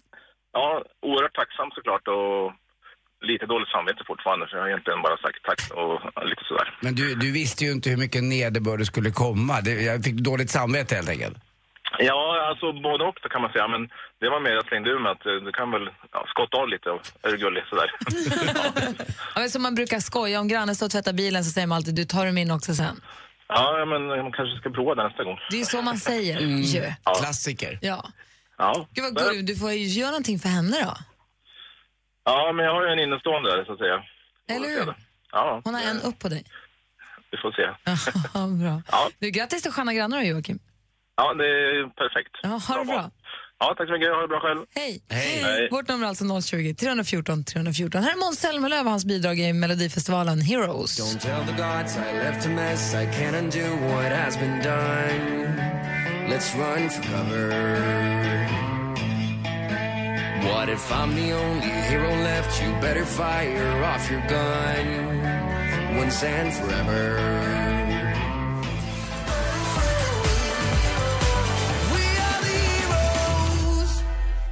ja, 0.51 0.83
oerhört 1.01 1.35
tacksam 1.35 1.71
såklart 1.71 2.07
och 2.07 2.53
lite 3.21 3.45
dåligt 3.45 3.69
samvete 3.69 4.03
fortfarande 4.07 4.47
för 4.47 4.57
jag 4.57 4.63
har 4.63 4.69
egentligen 4.69 5.01
bara 5.01 5.17
sagt 5.17 5.39
tack 5.43 5.61
och 5.81 6.25
lite 6.29 6.43
sådär. 6.47 6.77
Men 6.81 6.95
du, 6.95 7.15
du 7.15 7.31
visste 7.31 7.65
ju 7.65 7.71
inte 7.71 7.89
hur 7.89 7.97
mycket 7.97 8.23
nederbörd 8.23 8.79
det 8.79 8.85
skulle 8.85 9.11
komma. 9.11 9.61
Det, 9.61 9.71
jag 9.71 10.03
fick 10.03 10.15
dåligt 10.15 10.49
samvete 10.49 10.95
helt 10.95 11.09
enkelt. 11.09 11.37
Ja, 11.99 12.47
alltså 12.49 12.73
både 12.73 13.03
och 13.03 13.17
kan 13.31 13.41
man 13.41 13.51
säga. 13.51 13.67
Men 13.67 13.81
det 14.19 14.29
var 14.29 14.39
mer 14.39 14.51
jag 14.51 14.65
slängde 14.67 14.89
ur 14.89 14.99
mig 14.99 15.11
att 15.11 15.25
eh, 15.25 15.33
du 15.33 15.51
kan 15.51 15.71
väl 15.71 15.89
ja, 16.11 16.25
skotta 16.27 16.57
av 16.57 16.67
lite 16.69 16.89
och 16.89 17.01
är 17.23 17.31
du 17.31 17.37
gullig 17.37 17.63
sådär. 17.69 17.91
Ja, 19.35 19.39
men 19.41 19.49
som 19.49 19.61
man 19.61 19.75
brukar 19.75 19.99
skoja 19.99 20.39
om 20.39 20.47
grannen 20.47 20.75
står 20.75 20.85
och 20.85 20.91
tvättar 20.91 21.13
bilen 21.13 21.45
så 21.45 21.51
säger 21.51 21.67
man 21.67 21.75
alltid 21.75 21.95
du 21.95 22.05
tar 22.05 22.25
dem 22.25 22.37
in 22.37 22.51
också 22.51 22.75
sen. 22.75 23.01
ja, 23.47 23.85
men 23.85 24.07
man 24.07 24.31
kanske 24.31 24.57
ska 24.59 24.69
prova 24.69 24.95
det 24.95 25.03
nästa 25.03 25.23
gång. 25.23 25.37
Det 25.49 25.55
är 25.55 25.59
ju 25.59 25.65
så 25.65 25.81
man 25.81 25.97
säger 25.97 26.39
ju. 26.39 26.83
Klassiker. 27.19 27.79
Ja. 27.81 28.05
Ja. 28.57 28.87
Gud 28.93 29.03
vad 29.03 29.15
gulligt, 29.23 29.47
du 29.47 29.55
får 29.55 29.71
ju 29.71 29.85
göra 29.85 30.11
någonting 30.11 30.39
för 30.39 30.49
henne 30.49 30.77
då. 30.83 30.93
Ja, 32.33 32.51
men 32.55 32.65
jag 32.65 32.73
har 32.73 32.83
ju 32.85 32.91
en 32.93 32.99
innestående 32.99 33.49
där 33.55 33.65
så 33.65 33.73
att 33.73 33.79
säga. 33.79 33.97
Eller 34.55 34.67
hur? 34.69 34.93
Ja, 35.31 35.61
Hon 35.63 35.73
har 35.75 35.81
en 35.81 36.01
upp 36.01 36.19
på 36.19 36.27
dig. 36.29 36.43
vi 37.31 37.37
får 37.37 37.51
se. 37.51 37.65
Ja, 38.33 38.47
bra. 38.63 38.81
Ja. 38.91 39.09
Du, 39.19 39.29
grattis 39.29 39.61
till 39.63 39.71
sköna 39.71 39.93
grannar 39.93 40.21
Joakim. 40.21 40.59
Ja, 41.15 41.33
det 41.33 41.45
är 41.45 41.83
perfekt. 42.01 42.33
Ja, 42.43 42.49
ha 42.49 42.79
det 42.79 42.85
bra. 42.85 43.11
Ja, 43.61 43.75
tack 43.77 43.87
så 43.87 43.93
mycket. 43.93 44.09
Ha 44.09 44.21
det 44.21 44.27
bra 44.27 44.39
själv. 44.39 44.65
Hej. 44.75 45.01
Hej. 45.09 45.67
Vårt 45.71 45.87
nummer 45.87 46.05
är 46.05 46.09
alltså 46.09 46.41
020 46.41 46.73
314 46.73 47.43
314. 47.43 48.03
Här 48.03 48.11
är 48.11 48.15
Måns 48.25 48.39
Zelmerlöw 48.39 48.81
och 48.85 48.91
hans 48.91 49.05
bidrag 49.05 49.39
i 49.39 49.53
Melodifestivalen 49.53 50.41
Heroes. 50.41 50.99
Don't 50.99 51.19
tell 51.19 51.45
the 51.45 51.61
gods 51.63 51.97
I 51.97 52.13
left 52.23 52.45
a 52.45 52.49
mess. 52.49 52.93
I 52.93 52.97
can't 53.05 53.35
undo 53.39 53.65
what 53.87 54.11
has 54.11 54.39
been 54.39 54.61
done. 54.63 55.55
Let's 56.29 56.55
run 56.55 56.89
for 56.89 57.03
cover. 57.03 58.08
What 60.43 60.69
if 60.69 60.91
I'm 60.91 61.15
the 61.15 61.33
only 61.33 61.67
hero 61.89 62.09
left? 62.23 62.61
You 62.61 62.71
better 62.81 63.05
fire 63.05 63.83
off 63.83 64.11
your 64.11 64.21
gun 64.27 65.99
once 65.99 66.23
and 66.23 66.53
forever. 66.53 67.19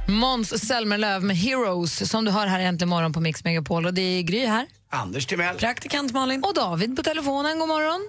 Måns 0.08 0.66
Zelmerlöw 0.66 1.20
med 1.20 1.36
Heroes 1.36 2.10
som 2.10 2.24
du 2.24 2.30
hör 2.30 2.46
här 2.46 2.60
äntligen 2.60 2.88
morgon 2.88 3.12
på 3.12 3.20
Mix 3.20 3.44
Megapol. 3.44 3.86
Och 3.86 3.94
det 3.94 4.02
är 4.02 4.22
Gry 4.22 4.46
här. 4.46 4.66
Anders 4.90 5.26
Timell. 5.26 5.56
Praktikant 5.56 6.12
Malin. 6.12 6.44
Och 6.44 6.54
David 6.54 6.96
på 6.96 7.02
telefonen. 7.02 7.58
God 7.58 7.68
morgon. 7.68 8.08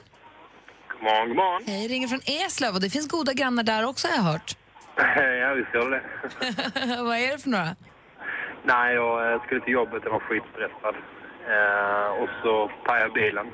God 0.91 1.03
morgon, 1.03 1.27
god 1.27 1.35
morgon. 1.37 1.63
Hej, 1.67 1.87
ringer 1.87 2.07
från 2.07 2.21
Eslöv 2.25 2.75
och 2.75 2.81
det 2.81 2.89
finns 2.89 3.07
goda 3.07 3.33
grannar 3.33 3.63
där 3.63 3.85
också 3.85 4.07
har 4.07 4.15
jag 4.15 4.23
hört. 4.23 4.55
Ja, 5.41 5.53
visst 5.53 5.73
gör 5.73 5.89
det. 5.89 6.01
Vad 7.03 7.17
är 7.17 7.31
det 7.31 7.43
för 7.43 7.49
några? 7.49 7.75
Nej, 8.63 8.95
jag 8.95 9.33
eh, 9.33 9.43
skulle 9.43 9.61
till 9.61 9.73
jobbet, 9.73 10.03
jag 10.05 10.11
var 10.11 10.19
skitstressad. 10.19 10.95
Eh, 11.49 12.07
och 12.21 12.29
så 12.43 12.71
pajade 12.83 13.11
bilen. 13.13 13.47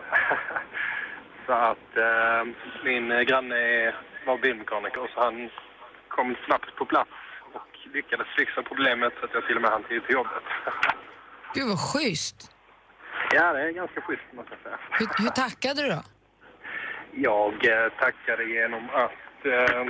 så 1.45 1.53
att 1.53 1.97
eh, 1.97 2.43
min 2.83 3.11
eh, 3.11 3.21
granne 3.21 3.93
var 4.25 4.37
bilmekaniker 4.37 5.09
så 5.13 5.21
han 5.21 5.49
kom 6.07 6.35
snabbt 6.45 6.75
på 6.75 6.85
plats 6.85 7.11
och 7.53 7.77
lyckades 7.93 8.27
fixa 8.37 8.63
problemet 8.63 9.13
så 9.19 9.25
att 9.25 9.33
jag 9.33 9.47
till 9.47 9.55
och 9.55 9.61
med 9.61 9.71
hann 9.71 9.83
till 9.83 10.01
till 10.01 10.13
jobbet. 10.13 10.43
Gud 11.53 11.67
vad 11.67 11.79
schysst. 11.79 12.51
ja, 13.33 13.53
det 13.53 13.61
är 13.61 13.71
ganska 13.71 14.01
schysst 14.01 14.33
måste 14.33 14.51
jag 14.53 14.61
säga. 14.63 14.79
Hur, 14.91 15.23
hur 15.23 15.29
tackade 15.29 15.81
du 15.81 15.89
då? 15.89 16.01
Jag 17.11 17.53
eh, 17.67 17.91
tackade 17.99 18.43
genom 18.43 18.89
att, 18.89 19.45
eh, 19.45 19.85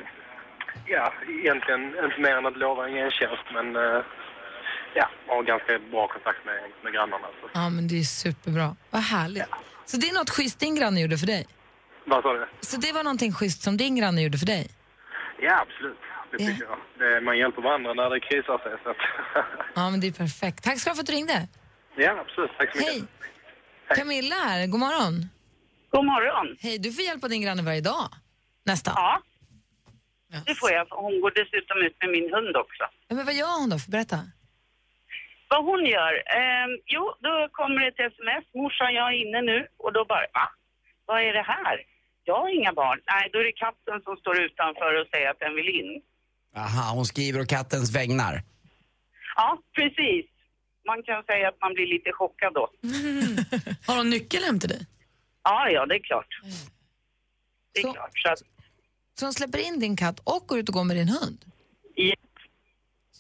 ja, 0.86 1.14
egentligen 1.44 1.82
inte 2.06 2.20
mer 2.20 2.36
än 2.38 2.46
att 2.46 2.58
lova 2.58 2.88
en 2.88 2.94
gentjänst 2.94 3.44
men 3.54 3.76
eh, 3.76 4.02
ja, 4.96 5.10
har 5.28 5.44
ganska 5.44 5.80
bra 5.92 6.08
kontakt 6.08 6.46
med, 6.46 6.60
med 6.84 6.94
grannarna. 6.94 7.28
Så. 7.42 7.50
Ja, 7.54 7.70
men 7.70 7.88
det 7.88 8.00
är 8.00 8.04
superbra. 8.04 8.76
Vad 8.90 9.02
härligt. 9.02 9.46
Så 9.86 9.98
det 9.98 10.10
är 10.10 10.14
något 10.14 10.30
schysst 10.30 10.60
din 10.60 10.76
granne 10.76 11.02
gjorde 11.02 11.18
för 11.18 11.28
dig? 11.28 11.46
Vad 12.06 12.24
sa 12.24 12.34
du? 12.34 12.48
Så 12.62 12.78
det 12.78 12.92
var 12.94 13.04
någonting 13.04 13.34
schysst 13.34 13.62
som 13.64 13.78
din 13.78 13.96
granne 13.96 14.22
gjorde 14.22 14.38
för 14.38 14.46
dig? 14.46 14.68
Ja, 15.42 15.62
absolut. 15.62 15.98
Det 16.32 16.38
tycker 16.38 16.64
jag. 16.64 16.78
Det, 17.00 17.22
man 17.22 17.38
hjälper 17.38 17.62
varandra 17.62 17.94
när 17.94 18.10
det 18.10 18.20
krisar 18.20 18.58
sig. 18.58 18.72
Så 18.84 18.94
Ja, 19.76 19.90
men 19.90 20.00
det 20.00 20.08
är 20.08 20.12
perfekt. 20.12 20.64
Tack 20.64 20.80
ska 20.80 20.90
du 20.90 20.92
ha 20.92 20.96
för 20.96 21.02
att 21.04 21.08
du 21.08 21.14
ringde. 21.14 21.48
ja, 21.98 22.12
absolut. 22.20 22.52
Tack 22.58 22.72
så 22.72 22.78
mycket. 22.78 22.94
Hej. 22.94 23.98
Camilla 23.98 24.36
här, 24.36 24.68
god 24.68 24.80
morgon. 24.80 25.30
God 25.92 26.06
morgon. 26.06 26.58
Hej, 26.60 26.78
du 26.80 26.92
får 26.92 27.04
hjälpa 27.04 27.28
din 27.28 27.42
granne 27.42 27.62
varje 27.64 27.82
dag. 27.82 28.08
Nästan. 28.66 28.94
Ja. 28.98 29.22
Det 30.46 30.56
får 30.56 30.72
jag. 30.72 30.86
Hon 30.90 31.22
går 31.22 31.32
dessutom 31.42 31.78
ut 31.86 31.96
med 32.02 32.10
min 32.10 32.34
hund 32.34 32.56
också. 32.58 32.84
Ja, 33.08 33.16
men 33.16 33.26
vad 33.26 33.36
gör 33.36 33.60
hon 33.62 33.70
då? 33.70 33.78
För 33.80 33.92
berätta. 33.92 34.20
Vad 35.50 35.66
hon 35.66 35.86
gör? 35.86 36.14
ehm, 36.40 36.72
jo, 36.86 37.04
då 37.26 37.34
kommer 37.52 37.80
det 37.82 37.88
ett 37.88 38.12
sms. 38.14 38.46
Morsan, 38.62 38.94
jag 38.94 39.08
är 39.14 39.18
inne 39.24 39.42
nu. 39.42 39.68
Och 39.78 39.94
då 39.94 40.06
bara, 40.06 40.26
va? 40.34 40.48
Vad 41.06 41.22
är 41.22 41.34
det 41.34 41.42
här? 41.56 41.76
Jag 42.24 42.36
har 42.42 42.50
inga 42.60 42.74
barn. 42.74 43.00
Nej, 43.12 43.30
då 43.34 43.40
är 43.40 43.44
det 43.44 43.52
katten 43.52 44.02
som 44.04 44.18
står 44.18 44.36
utanför 44.48 45.02
och 45.02 45.08
säger 45.14 45.30
att 45.30 45.40
den 45.40 45.56
vill 45.56 45.70
in. 45.80 46.02
Aha, 46.56 46.92
hon 46.96 47.06
skriver 47.06 47.42
å 47.42 47.46
kattens 47.46 47.96
vägnar. 47.96 48.42
Ja, 49.36 49.58
precis. 49.76 50.26
Man 50.88 51.04
kan 51.04 51.24
säga 51.24 51.48
att 51.50 51.62
man 51.62 51.74
blir 51.74 51.88
lite 51.88 52.12
chockad 52.12 52.54
då. 52.54 52.70
Har 53.88 53.98
hon 53.98 54.10
nyckel 54.10 54.44
hem 54.44 54.60
till 54.60 54.70
dig? 54.70 54.82
Ja, 55.44 55.70
ja, 55.70 55.86
det 55.86 55.96
är 55.96 56.00
klart. 56.00 56.28
Det 57.74 57.80
är 57.80 57.84
Så- 57.84 57.94
klart. 57.94 58.12
Så 58.14 58.30
att, 58.30 58.40
Så 59.20 59.26
hon 59.26 59.34
släpper 59.34 59.60
in 59.68 59.80
din 59.80 59.98
katt 59.98 60.20
och 60.24 60.44
går 60.48 60.60
ut 60.60 60.70
och 60.70 60.74
går 60.74 60.84
med 60.84 60.98
din 60.98 61.10
hund? 61.10 61.46
Ja. 61.96 62.16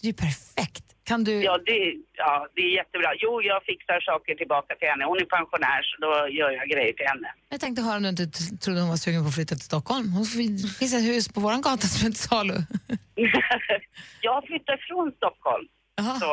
Det 0.01 0.07
är 0.07 0.11
ju 0.11 0.13
perfekt. 0.13 0.83
Kan 1.03 1.23
du... 1.23 1.43
ja, 1.43 1.57
det, 1.65 1.95
ja, 2.13 2.47
det 2.55 2.61
är 2.61 2.75
jättebra. 2.75 3.09
Jo, 3.19 3.41
jag 3.41 3.63
fixar 3.63 3.99
saker 3.99 4.35
tillbaka 4.35 4.75
till 4.75 4.87
henne. 4.87 5.05
Hon 5.05 5.17
är 5.17 5.25
pensionär, 5.25 5.81
så 5.89 5.95
då 6.05 6.11
gör 6.39 6.51
jag 6.51 6.67
grejer 6.69 6.93
till 6.93 7.05
henne. 7.07 7.33
Jag 7.49 7.59
tänkte 7.59 7.81
höra 7.81 7.97
om 7.97 8.03
du 8.03 8.09
inte 8.09 8.25
trodde 8.63 8.79
hon 8.79 8.89
var 8.89 8.97
sugen 8.97 9.21
på 9.23 9.27
att 9.27 9.35
flytta 9.35 9.55
till 9.55 9.65
Stockholm. 9.65 10.13
Hon 10.13 10.25
finns 10.25 10.93
ett 10.93 11.03
hus 11.11 11.29
på 11.29 11.39
våran 11.39 11.61
gata 11.61 11.87
som 11.87 12.07
är 12.07 12.11
till 12.11 12.19
salu. 12.29 12.53
jag 14.21 14.45
flyttar 14.47 14.77
från 14.87 15.11
Stockholm. 15.11 15.67
Så, 16.21 16.31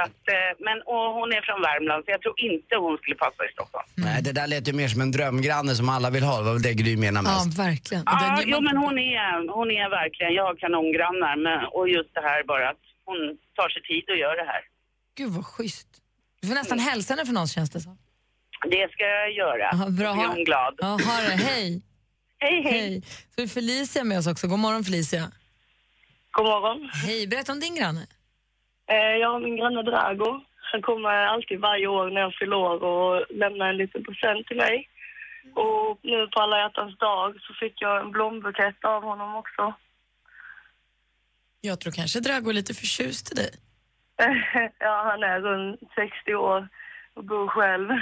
så 0.00 0.06
att, 0.08 0.24
eh, 0.36 0.50
men, 0.66 0.76
och 0.92 1.06
hon 1.18 1.28
är 1.36 1.42
från 1.48 1.60
Värmland, 1.68 2.00
så 2.04 2.10
jag 2.10 2.22
tror 2.22 2.36
inte 2.50 2.72
hon 2.84 2.94
skulle 2.98 3.16
passa 3.24 3.40
i 3.48 3.52
Stockholm. 3.52 3.86
Nej, 3.94 4.22
det 4.22 4.32
där 4.32 4.46
lät 4.46 4.68
ju 4.68 4.72
mer 4.72 4.88
som 4.88 5.00
en 5.00 5.12
drömgranne 5.16 5.74
som 5.80 5.88
alla 5.88 6.10
vill 6.10 6.22
ha. 6.30 6.38
Det 6.38 6.44
var 6.44 6.52
väl 6.52 6.62
det 6.62 6.74
Gry 6.74 6.96
menade 6.96 7.28
mest. 7.28 7.58
verkligen. 7.58 8.02
Ja, 8.06 8.42
jo, 8.52 8.58
men 8.68 8.76
hon 8.84 8.98
är, 8.98 9.54
hon 9.58 9.68
är 9.70 9.88
verkligen, 10.00 10.32
jag 10.38 10.44
har 10.44 10.56
kanongrannar. 10.64 11.34
Men, 11.46 11.58
och 11.76 11.88
just 11.96 12.10
det 12.14 12.20
här 12.28 12.38
bara 12.52 12.68
att 12.72 12.82
hon 13.08 13.18
tar 13.58 13.68
sig 13.74 13.82
tid 13.90 14.04
och 14.12 14.18
gör 14.24 14.34
det 14.42 14.46
här. 14.52 14.62
Gud 15.18 15.30
vad 15.38 15.46
schysst. 15.46 15.88
Du 16.40 16.48
får 16.48 16.54
nästan 16.54 16.78
hälsa 16.78 17.08
henne 17.12 17.26
för 17.26 17.32
någon 17.32 17.48
känns 17.56 17.70
det 17.70 17.80
som. 17.80 17.98
Det 18.74 18.84
ska 18.92 19.04
jag 19.04 19.32
göra. 19.32 19.68
Ja, 19.72 19.90
bra. 20.00 20.08
Då 20.08 20.14
blir 20.14 20.26
hon 20.36 20.44
glad. 20.44 20.74
Ja, 20.78 20.86
ha 20.86 21.16
det. 21.28 21.36
Hej. 21.50 21.82
hej, 22.38 22.62
hej. 22.62 23.02
Så 23.34 23.42
är 23.42 23.46
Felicia 23.46 24.04
med 24.04 24.18
oss 24.18 24.26
också. 24.26 24.46
God 24.46 24.58
morgon 24.58 24.84
Felicia. 24.84 25.24
God 26.32 26.46
morgon. 26.46 26.90
Hej, 26.92 27.26
berätta 27.26 27.52
om 27.52 27.60
din 27.60 27.74
granne. 27.74 28.06
Eh, 28.92 29.14
Jag 29.22 29.30
har 29.32 29.40
min 29.40 29.56
granne 29.56 29.82
Drago. 29.82 30.40
Han 30.72 30.82
kommer 30.82 31.08
alltid 31.34 31.60
varje 31.60 31.86
år 31.86 32.10
när 32.10 32.20
jag 32.20 32.34
fyller 32.34 32.56
år 32.56 32.82
och 32.82 33.26
lämnar 33.30 33.66
en 33.68 33.76
liten 33.76 34.04
present 34.04 34.46
till 34.46 34.56
mig. 34.56 34.88
Och 35.54 35.98
nu 36.02 36.26
på 36.32 36.40
alla 36.40 36.58
hjärtans 36.58 36.98
dag 36.98 37.34
så 37.40 37.54
fick 37.60 37.74
jag 37.82 38.00
en 38.00 38.10
blombukett 38.10 38.84
av 38.84 39.02
honom 39.02 39.34
också. 39.36 39.74
Jag 41.60 41.80
tror 41.80 41.92
kanske 41.92 42.20
Drago 42.20 42.50
är 42.50 42.54
lite 42.54 42.74
förtjust 42.74 43.32
i 43.32 43.34
dig. 43.34 43.50
ja, 44.78 45.02
han 45.10 45.22
är 45.22 45.40
runt 45.40 45.80
60 45.94 46.34
år 46.34 46.68
och 47.14 47.24
bor 47.24 47.48
själv. 47.48 47.88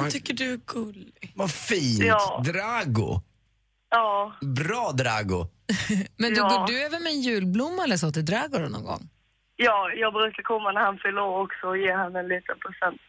Han 0.00 0.10
tycker 0.10 0.34
du 0.34 0.52
är 0.52 0.56
gullig. 0.66 1.32
Vad 1.34 1.50
fint! 1.50 2.04
Ja. 2.06 2.42
Drago. 2.46 3.20
Ja. 3.90 4.32
Bra 4.40 4.92
Drago. 4.92 5.46
Men 6.16 6.30
du, 6.34 6.40
Ja. 6.40 6.48
går 6.48 6.66
du 6.66 6.82
över 6.84 6.98
med 7.00 7.12
en 7.12 7.20
julblomma 7.20 7.84
eller 7.84 7.96
så 7.96 8.10
till 8.10 8.24
Drago 8.24 8.58
någon 8.58 8.84
gång? 8.84 9.08
Ja, 9.56 9.90
jag 9.96 10.12
brukar 10.12 10.42
komma 10.42 10.72
när 10.72 10.80
han 10.80 10.98
fyller 10.98 11.20
år 11.20 11.42
också 11.42 11.66
och 11.66 11.78
ge 11.78 11.92
honom 11.92 12.16
en 12.16 12.28
liten 12.28 12.56
present. 12.58 13.00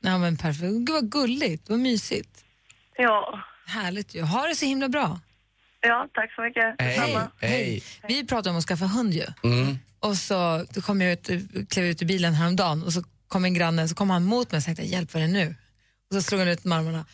Ja 0.00 0.18
men 0.18 0.36
perfekt. 0.36 0.72
Gud 0.86 0.90
vad 0.90 1.10
gulligt, 1.10 1.68
vad 1.68 1.78
mysigt. 1.78 2.44
Ja. 2.96 3.40
Härligt 3.66 4.14
ju. 4.14 4.22
Ha 4.22 4.46
det 4.46 4.54
så 4.54 4.66
himla 4.66 4.88
bra. 4.88 5.20
Ja, 5.80 6.08
tack 6.14 6.34
så 6.34 6.42
mycket. 6.42 6.78
Detsamma. 6.78 7.30
Hej. 7.40 7.82
Vi 8.08 8.26
pratade 8.26 8.50
om 8.50 8.56
att 8.56 8.64
skaffa 8.64 8.84
hund 8.84 9.12
ju. 9.12 9.26
Mm. 9.44 9.78
Och 10.00 10.16
så 10.16 10.64
då 10.70 10.80
kom 10.80 11.00
jag 11.00 11.12
ut, 11.12 11.28
klev 11.70 11.84
ut 11.84 12.02
ur 12.02 12.06
bilen 12.06 12.34
häromdagen 12.34 12.82
och 12.82 12.92
så 12.92 13.02
kom 13.28 13.44
en 13.44 13.54
granne 13.54 13.88
så 13.88 13.94
kom 13.94 14.10
han 14.10 14.24
mot 14.24 14.52
mig 14.52 14.58
och 14.58 14.64
tänkte 14.64 14.82
hjälp 14.82 15.14
vad 15.14 15.22
är 15.22 15.26
det 15.26 15.32
nu? 15.32 15.54
Och 16.10 16.14
så 16.14 16.22
slog 16.22 16.40
han 16.40 16.48
ut 16.48 16.64
med 16.64 16.78
armarna. 16.78 17.04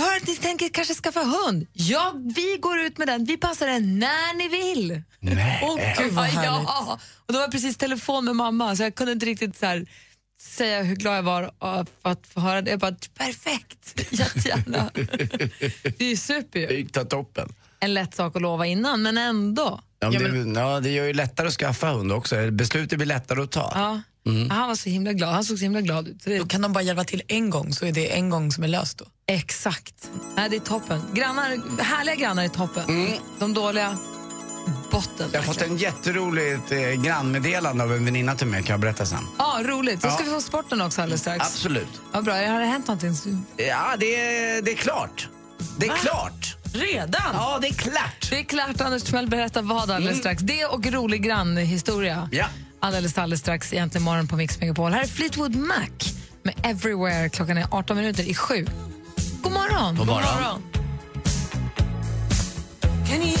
Jag 0.00 0.06
hör 0.06 0.16
att 0.16 0.26
ni 0.26 0.36
tänker 0.36 0.68
kanske 0.68 0.94
skaffa 0.94 1.20
hund. 1.20 1.66
Ja, 1.72 2.12
vi 2.34 2.56
går 2.60 2.78
ut 2.80 2.98
med 2.98 3.08
den. 3.08 3.24
Vi 3.24 3.36
passar 3.36 3.66
den 3.66 3.98
när 3.98 4.34
ni 4.36 4.48
vill. 4.48 5.02
Nej. 5.20 5.60
Åh, 5.62 5.80
gud 5.98 6.12
vad 6.12 6.28
ja. 6.28 6.98
Och 7.26 7.32
det 7.32 7.38
var 7.38 7.48
precis 7.48 7.76
telefon 7.76 8.24
med 8.24 8.36
mamma 8.36 8.76
så 8.76 8.82
jag 8.82 8.94
kunde 8.94 9.12
inte 9.12 9.26
riktigt 9.26 9.58
så 9.58 9.66
här, 9.66 9.86
säga 10.42 10.82
hur 10.82 10.96
glad 10.96 11.16
jag 11.16 11.22
var 11.22 11.50
av 11.58 11.88
att 12.02 12.26
få 12.26 12.40
höra 12.40 12.62
det. 12.62 12.70
Jag 12.70 12.80
bara, 12.80 12.94
perfekt, 13.18 13.94
jättegärna. 14.10 14.90
det 15.82 16.00
är 16.00 16.08
ju 16.08 16.16
super 16.16 16.58
ju. 16.58 16.66
Det 16.66 16.74
gick 16.74 17.08
toppen. 17.08 17.48
En 17.80 17.94
lätt 17.94 18.14
sak 18.14 18.36
att 18.36 18.42
lova 18.42 18.66
innan, 18.66 19.02
men 19.02 19.18
ändå. 19.18 19.80
Ja, 19.98 20.10
men 20.10 20.52
det, 20.54 20.60
ja, 20.60 20.80
det 20.80 20.90
gör 20.90 21.04
ju 21.04 21.12
lättare 21.12 21.46
att 21.46 21.54
skaffa 21.54 21.90
hund 21.90 22.12
också. 22.12 22.50
Beslutet 22.50 22.98
blir 22.98 23.06
lättare 23.06 23.42
att 23.42 23.50
ta. 23.50 23.72
Ja. 23.74 24.00
Mm. 24.26 24.50
Han 24.50 24.68
var 24.68 24.74
så 24.74 24.90
himla 24.90 25.12
glad. 25.12 25.34
Han 25.34 25.44
såg 25.44 25.58
så 25.58 25.62
himla 25.62 25.80
glad 25.80 26.08
ut. 26.08 26.22
Så 26.22 26.30
det, 26.30 26.38
Då 26.38 26.46
kan 26.46 26.60
de 26.62 26.72
bara 26.72 26.82
hjälpa 26.82 27.04
till 27.04 27.22
en 27.28 27.50
gång 27.50 27.72
så 27.72 27.86
är 27.86 27.92
det 27.92 28.16
en 28.16 28.30
gång 28.30 28.52
som 28.52 28.64
är 28.64 28.68
löst 28.68 28.98
då. 28.98 29.04
exakt. 29.26 30.10
Nej, 30.36 30.50
det 30.50 30.56
är 30.56 30.60
toppen. 30.60 31.02
Grannar, 31.14 31.82
härliga 31.82 32.14
grannar 32.14 32.44
är 32.44 32.48
toppen. 32.48 33.08
De 33.38 33.54
dåliga, 33.54 33.98
botten. 34.90 35.30
Jag 35.32 35.38
har 35.40 35.46
fått 35.46 35.62
en 35.62 35.76
jätteroligt 35.76 36.72
eh, 36.72 36.78
grannmeddelande 37.02 37.84
av 37.84 37.92
en 37.92 38.04
väninna 38.04 38.34
till 38.34 38.46
mig, 38.46 38.62
kan 38.62 38.72
jag 38.74 38.80
berätta 38.80 39.06
sen. 39.06 39.26
Ja, 39.38 39.60
roligt. 39.64 40.02
Då 40.02 40.10
ska 40.10 40.18
Ja. 40.20 40.24
vi 40.24 40.30
få 40.34 40.40
sporten 40.40 40.80
också 40.80 41.02
alldeles 41.02 41.20
strax. 41.20 41.40
Absolut. 41.46 42.00
Ja, 42.12 42.22
bra. 42.22 42.34
Har 42.34 42.60
det 42.60 42.66
hänt 42.66 42.86
någonting? 42.88 43.44
Ja, 43.56 43.96
det 43.98 44.16
är, 44.16 44.62
det 44.62 44.70
är 44.72 44.76
klart. 44.76 45.28
Det 45.78 45.86
är 45.86 45.96
klart. 45.96 46.56
Redan? 46.72 47.22
Ja, 47.32 47.58
det 47.62 47.68
är 47.68 47.72
klart. 47.72 48.26
Det 48.30 48.38
är 48.38 48.44
klart. 48.44 48.80
Anders 48.80 49.02
Timell 49.02 49.28
berättar 49.28 49.62
vad 49.62 49.90
alldeles 49.90 50.18
strax. 50.18 50.42
Det 50.42 50.64
och 50.64 50.86
rolig 50.86 51.22
grannhistoria. 51.22 52.28
Ja. 52.32 52.46
Alldeles, 52.80 53.18
alldeles 53.18 53.40
strax 53.40 53.72
egentligen 53.72 54.04
morgon 54.04 54.28
på 54.28 54.36
Mix 54.36 54.60
Megapol. 54.60 54.92
Här 54.92 55.02
är 55.02 55.06
Fleetwood 55.06 55.56
Mac 55.56 55.88
med 56.42 56.54
Everywhere. 56.62 57.28
Klockan 57.28 57.58
är 57.58 57.66
18 57.70 57.96
minuter 57.96 58.28
i 58.28 58.34
sju. 58.34 58.66
God 59.42 59.52
morgon! 59.52 59.96
God 59.96 60.06
morgon. 60.06 60.62
Can 63.06 63.22
you 63.22 63.40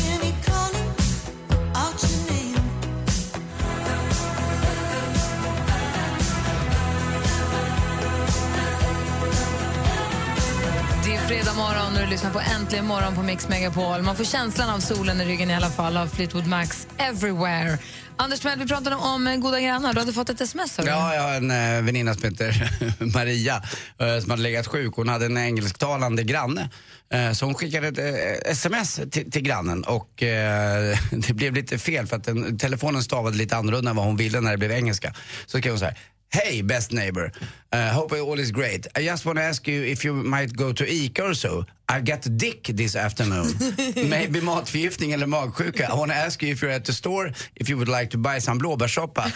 fredag 11.30 11.54
morgon 11.54 11.92
och 11.94 12.00
du 12.00 12.06
lyssnar 12.06 12.30
på 12.30 12.40
Äntligen 12.40 12.86
morgon 12.86 13.14
på 13.14 13.22
Mix 13.22 13.48
Megapol. 13.48 14.02
Man 14.02 14.16
får 14.16 14.24
känslan 14.24 14.70
av 14.70 14.78
solen 14.78 15.20
i 15.20 15.24
ryggen 15.24 15.50
i 15.50 15.54
alla 15.54 15.70
fall 15.70 15.96
av 15.96 16.06
Fleetwood 16.06 16.46
Macs 16.46 16.86
Everywhere. 16.98 17.78
Anders 18.16 18.40
Timell, 18.40 18.58
vi 18.58 18.66
pratade 18.66 18.96
om 18.96 19.26
eh, 19.26 19.36
goda 19.36 19.60
grannar. 19.60 19.92
Du 19.92 20.00
hade 20.00 20.12
fått 20.12 20.30
ett 20.30 20.40
sms. 20.40 20.78
hörru. 20.78 20.88
Ja, 20.88 21.14
jag 21.14 21.22
har 21.22 21.34
en 21.34 21.50
eh, 21.50 21.82
väninna 21.82 22.14
som 22.14 22.22
heter 22.22 22.70
Maria 23.14 23.62
eh, 23.98 24.20
som 24.20 24.30
hade 24.30 24.42
legat 24.42 24.66
sjuk. 24.66 24.94
Hon 24.96 25.08
hade 25.08 25.26
en 25.26 25.36
engelsktalande 25.36 26.22
granne. 26.22 26.70
Eh, 27.12 27.32
så 27.32 27.44
hon 27.44 27.54
skickade 27.54 27.88
ett 27.88 28.46
sms 28.46 29.00
till, 29.10 29.30
till 29.30 29.42
grannen 29.42 29.84
och 29.84 30.22
eh, 30.22 30.98
det 31.10 31.32
blev 31.32 31.54
lite 31.54 31.78
fel 31.78 32.06
för 32.06 32.16
att 32.16 32.24
den, 32.24 32.58
telefonen 32.58 33.02
stavade 33.02 33.36
lite 33.36 33.56
annorlunda 33.56 33.90
än 33.90 33.96
vad 33.96 34.06
hon 34.06 34.16
ville 34.16 34.40
när 34.40 34.50
det 34.50 34.58
blev 34.58 34.72
engelska. 34.72 35.14
Så 35.46 35.58
skrev 35.58 35.72
hon 35.72 35.78
så 35.78 35.84
här. 35.84 35.98
Hey 36.32 36.62
best 36.62 36.92
neighbor, 36.92 37.32
uh, 37.72 37.90
hope 37.92 38.12
all 38.12 38.38
is 38.38 38.52
great. 38.52 38.86
I 38.94 39.02
just 39.02 39.26
want 39.26 39.38
to 39.38 39.42
ask 39.42 39.66
you 39.66 39.82
if 39.82 40.04
you 40.04 40.14
might 40.14 40.56
go 40.56 40.72
to 40.72 40.84
ICA 40.84 41.30
or 41.30 41.34
so. 41.34 41.64
I 41.88 42.00
got 42.00 42.22
dick 42.36 42.62
this 42.76 42.94
afternoon. 42.94 43.46
Maybe 44.08 44.40
matförgiftning 44.40 45.12
eller 45.12 45.26
magsjuka. 45.26 45.88
I 45.90 45.94
want 45.94 46.12
to 46.12 46.16
ask 46.16 46.40
you 46.42 46.52
if 46.52 46.62
you're 46.62 46.70
at 46.76 46.84
the 46.84 46.92
store 46.92 47.32
if 47.56 47.68
you 47.68 47.76
would 47.76 47.88
like 47.88 48.10
to 48.10 48.18
buy 48.18 48.38
some 48.40 48.58
blåbärssoppa 48.60 49.32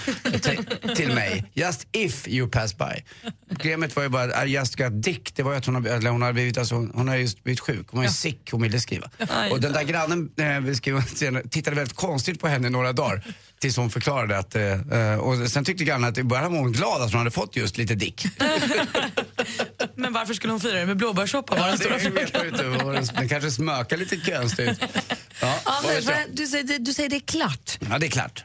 till- 0.94 1.14
mig. 1.14 1.44
Just 1.54 1.86
if 1.92 2.28
you 2.28 2.46
pass 2.48 2.72
by. 2.72 3.04
Problemet 3.48 3.96
var 3.96 4.02
ju 4.02 4.08
bara 4.08 4.44
I 4.44 4.52
just 4.52 4.76
got 4.76 5.02
dick. 5.02 5.34
Det 5.34 5.42
var 5.42 5.52
ju 5.52 5.58
att 5.58 5.66
hon 5.66 5.74
har, 5.74 6.10
hon 6.10 6.22
har 6.22 6.32
blivit, 6.32 6.58
alltså, 6.58 6.74
hon 6.74 7.08
har 7.08 7.16
just 7.16 7.44
blivit 7.44 7.60
sjuk. 7.60 7.86
Hon 7.90 7.98
var 7.98 8.04
ju 8.04 8.12
sick, 8.12 8.50
hon 8.50 8.62
ville 8.62 8.80
skriva. 8.80 9.10
Aj 9.28 9.50
Och 9.50 9.60
den 9.60 9.72
där 9.72 9.82
grannen 9.82 10.30
eh, 10.36 11.02
sen, 11.14 11.48
tittade 11.50 11.76
väldigt 11.76 11.96
konstigt 11.96 12.40
på 12.40 12.48
henne 12.48 12.66
i 12.66 12.70
några 12.70 12.92
dagar. 12.92 13.22
Tills 13.60 13.76
hon 13.76 13.90
förklarade 13.90 14.38
att, 14.38 14.54
eh, 14.54 14.62
eh, 14.62 15.18
och 15.18 15.50
sen 15.50 15.64
tyckte 15.64 15.84
grannen 15.84 16.08
att 16.10 16.18
i 16.18 16.22
början 16.22 16.52
var 16.52 16.58
hon 16.60 16.72
glad 16.72 17.02
att 17.02 17.10
hon 17.10 17.18
hade 17.18 17.30
fått 17.30 17.56
just 17.56 17.76
lite 17.78 17.94
dick. 17.94 18.26
Men 19.94 20.12
varför 20.12 20.34
skulle 20.34 20.52
hon 20.52 20.60
fira 20.60 20.78
det 20.78 20.86
med 20.86 20.96
blåbärssoppa? 20.96 21.56
Var 21.56 21.68
den 21.68 21.78
stora. 21.78 22.82
Hon- 22.82 22.94
Den 23.14 23.28
kanske 23.28 23.50
smökar 23.50 23.96
lite 23.96 24.16
konstigt. 24.16 24.78
Ja, 25.40 25.58
Anders, 25.64 26.04
du 26.32 26.46
säger, 26.46 26.78
du 26.78 26.92
säger 26.94 27.08
det 27.10 27.16
är 27.16 27.20
klart. 27.20 27.78
ja, 27.90 27.98
det 27.98 28.06
är 28.06 28.10
klart. 28.10 28.44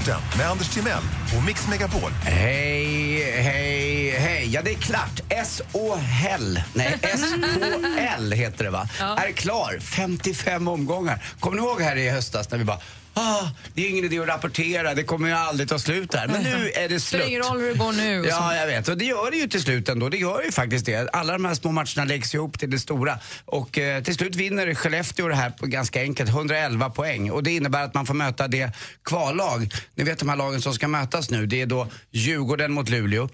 Sporten 0.00 0.20
med 0.38 0.46
Anders 0.50 0.68
Timell 0.68 1.02
och 1.36 1.44
Mix 1.44 1.68
Megapol. 1.68 2.10
Hej, 2.22 3.42
hej, 3.42 4.10
hej. 4.10 4.48
Ja, 4.52 4.62
det 4.62 4.70
är 4.70 4.74
klart. 4.74 5.20
S-O-L. 5.28 6.62
Nej, 6.74 6.98
S-O-L 7.02 8.32
heter 8.32 8.64
det 8.64 8.70
va? 8.70 8.88
Är 9.00 9.32
klar. 9.32 9.78
55 9.80 10.68
omgångar. 10.68 11.24
Kommer 11.40 11.56
ni 11.56 11.62
ihåg 11.62 11.80
här 11.82 11.96
i 11.96 12.10
höstas 12.10 12.50
när 12.50 12.58
vi 12.58 12.64
bara 12.64 12.78
Ah, 13.14 13.48
det 13.74 13.86
är 13.86 13.90
ingen 13.90 14.04
idé 14.04 14.18
att 14.18 14.28
rapportera, 14.28 14.94
det 14.94 15.04
kommer 15.04 15.28
ju 15.28 15.34
aldrig 15.34 15.68
ta 15.68 15.78
slut 15.78 16.14
här. 16.14 16.28
Men 16.28 16.42
nu 16.42 16.70
är 16.74 16.88
det 16.88 17.00
slut. 17.00 17.22
Spelar 17.22 17.26
ingen 17.26 17.42
roll 17.42 17.60
hur 17.60 17.68
det 17.68 17.78
går 17.78 17.92
nu. 17.92 18.28
Ja, 18.28 18.56
jag 18.56 18.66
vet. 18.66 18.88
Och 18.88 18.98
det 18.98 19.04
gör 19.04 19.30
det 19.30 19.36
ju 19.36 19.48
till 19.48 19.62
slut 19.62 19.88
ändå. 19.88 20.08
Det 20.08 20.16
gör 20.16 20.42
ju 20.42 20.52
faktiskt 20.52 20.86
det. 20.86 21.10
Alla 21.12 21.32
de 21.32 21.44
här 21.44 21.54
små 21.54 21.72
matcherna 21.72 22.04
läggs 22.04 22.34
ihop 22.34 22.58
till 22.58 22.70
det 22.70 22.78
stora. 22.78 23.18
Och 23.44 23.78
eh, 23.78 24.02
till 24.02 24.14
slut 24.14 24.36
vinner 24.36 24.74
Skellefteå 24.74 25.28
det 25.28 25.34
här 25.34 25.50
på 25.50 25.66
ganska 25.66 26.00
enkelt. 26.00 26.30
111 26.30 26.90
poäng. 26.90 27.30
Och 27.30 27.42
det 27.42 27.50
innebär 27.50 27.84
att 27.84 27.94
man 27.94 28.06
får 28.06 28.14
möta 28.14 28.48
det 28.48 28.72
kvallag. 29.04 29.72
Ni 29.94 30.04
vet 30.04 30.18
de 30.18 30.28
här 30.28 30.36
lagen 30.36 30.62
som 30.62 30.74
ska 30.74 30.88
mötas 30.88 31.30
nu. 31.30 31.46
Det 31.46 31.60
är 31.60 31.66
då 31.66 31.88
Djurgården 32.10 32.72
mot 32.72 32.88
Luleå. 32.88 33.28